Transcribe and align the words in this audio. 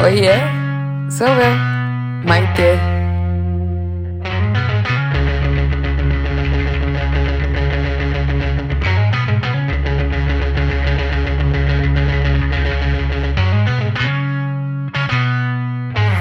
Oiê, 0.00 0.38
sou 1.10 1.26
eu, 1.26 1.54
Maite. 2.24 2.78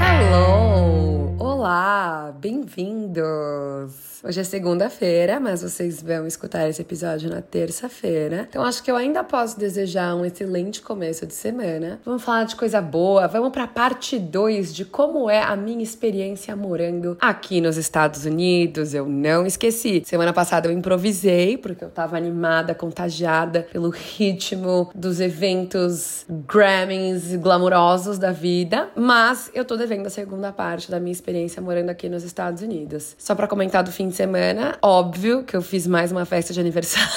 Hello, 0.01 1.35
olá, 1.37 2.33
bem-vindos. 2.41 4.06
Hoje 4.23 4.41
é 4.41 4.43
segunda-feira, 4.43 5.39
mas 5.39 5.61
vocês 5.61 6.01
vão 6.01 6.25
escutar 6.25 6.67
esse 6.67 6.81
episódio 6.81 7.29
na 7.29 7.39
terça-feira. 7.39 8.47
Então 8.49 8.63
acho 8.63 8.81
que 8.81 8.89
eu 8.89 8.95
ainda 8.95 9.23
posso 9.23 9.59
desejar 9.59 10.15
um 10.15 10.25
excelente 10.25 10.81
começo 10.81 11.27
de 11.27 11.35
semana. 11.35 11.99
Vamos 12.03 12.23
falar 12.23 12.45
de 12.45 12.55
coisa 12.55 12.81
boa. 12.81 13.27
Vamos 13.27 13.51
para 13.51 13.67
parte 13.67 14.17
2 14.17 14.73
de 14.73 14.85
como 14.85 15.29
é 15.29 15.43
a 15.43 15.55
minha 15.55 15.83
experiência 15.83 16.55
morando 16.55 17.15
aqui 17.21 17.61
nos 17.61 17.77
Estados 17.77 18.25
Unidos. 18.25 18.95
Eu 18.95 19.07
não 19.07 19.45
esqueci. 19.45 20.01
Semana 20.03 20.33
passada 20.33 20.67
eu 20.67 20.71
improvisei 20.71 21.55
porque 21.55 21.83
eu 21.83 21.89
tava 21.89 22.17
animada, 22.17 22.73
contagiada 22.73 23.67
pelo 23.71 23.89
ritmo 23.89 24.89
dos 24.95 25.19
eventos 25.19 26.25
Grammys 26.27 27.35
glamurosos 27.35 28.17
da 28.17 28.31
vida, 28.31 28.89
mas 28.95 29.51
eu 29.53 29.63
tô 29.63 29.77
devendo 29.77 30.07
a 30.07 30.09
segunda 30.09 30.51
parte 30.51 30.89
da 30.89 30.99
minha 30.99 31.11
experiência 31.11 31.61
morando 31.61 31.91
aqui 31.91 32.09
nos 32.09 32.23
Estados 32.23 32.63
Unidos. 32.63 33.15
Só 33.19 33.35
para 33.35 33.47
comentar 33.47 33.83
do 33.83 33.91
fim 33.91 34.06
de 34.07 34.15
semana, 34.15 34.77
óbvio 34.81 35.43
que 35.43 35.55
eu 35.55 35.61
fiz 35.61 35.85
mais 35.87 36.11
uma 36.11 36.25
festa 36.25 36.53
de 36.53 36.59
aniversário. 36.59 37.09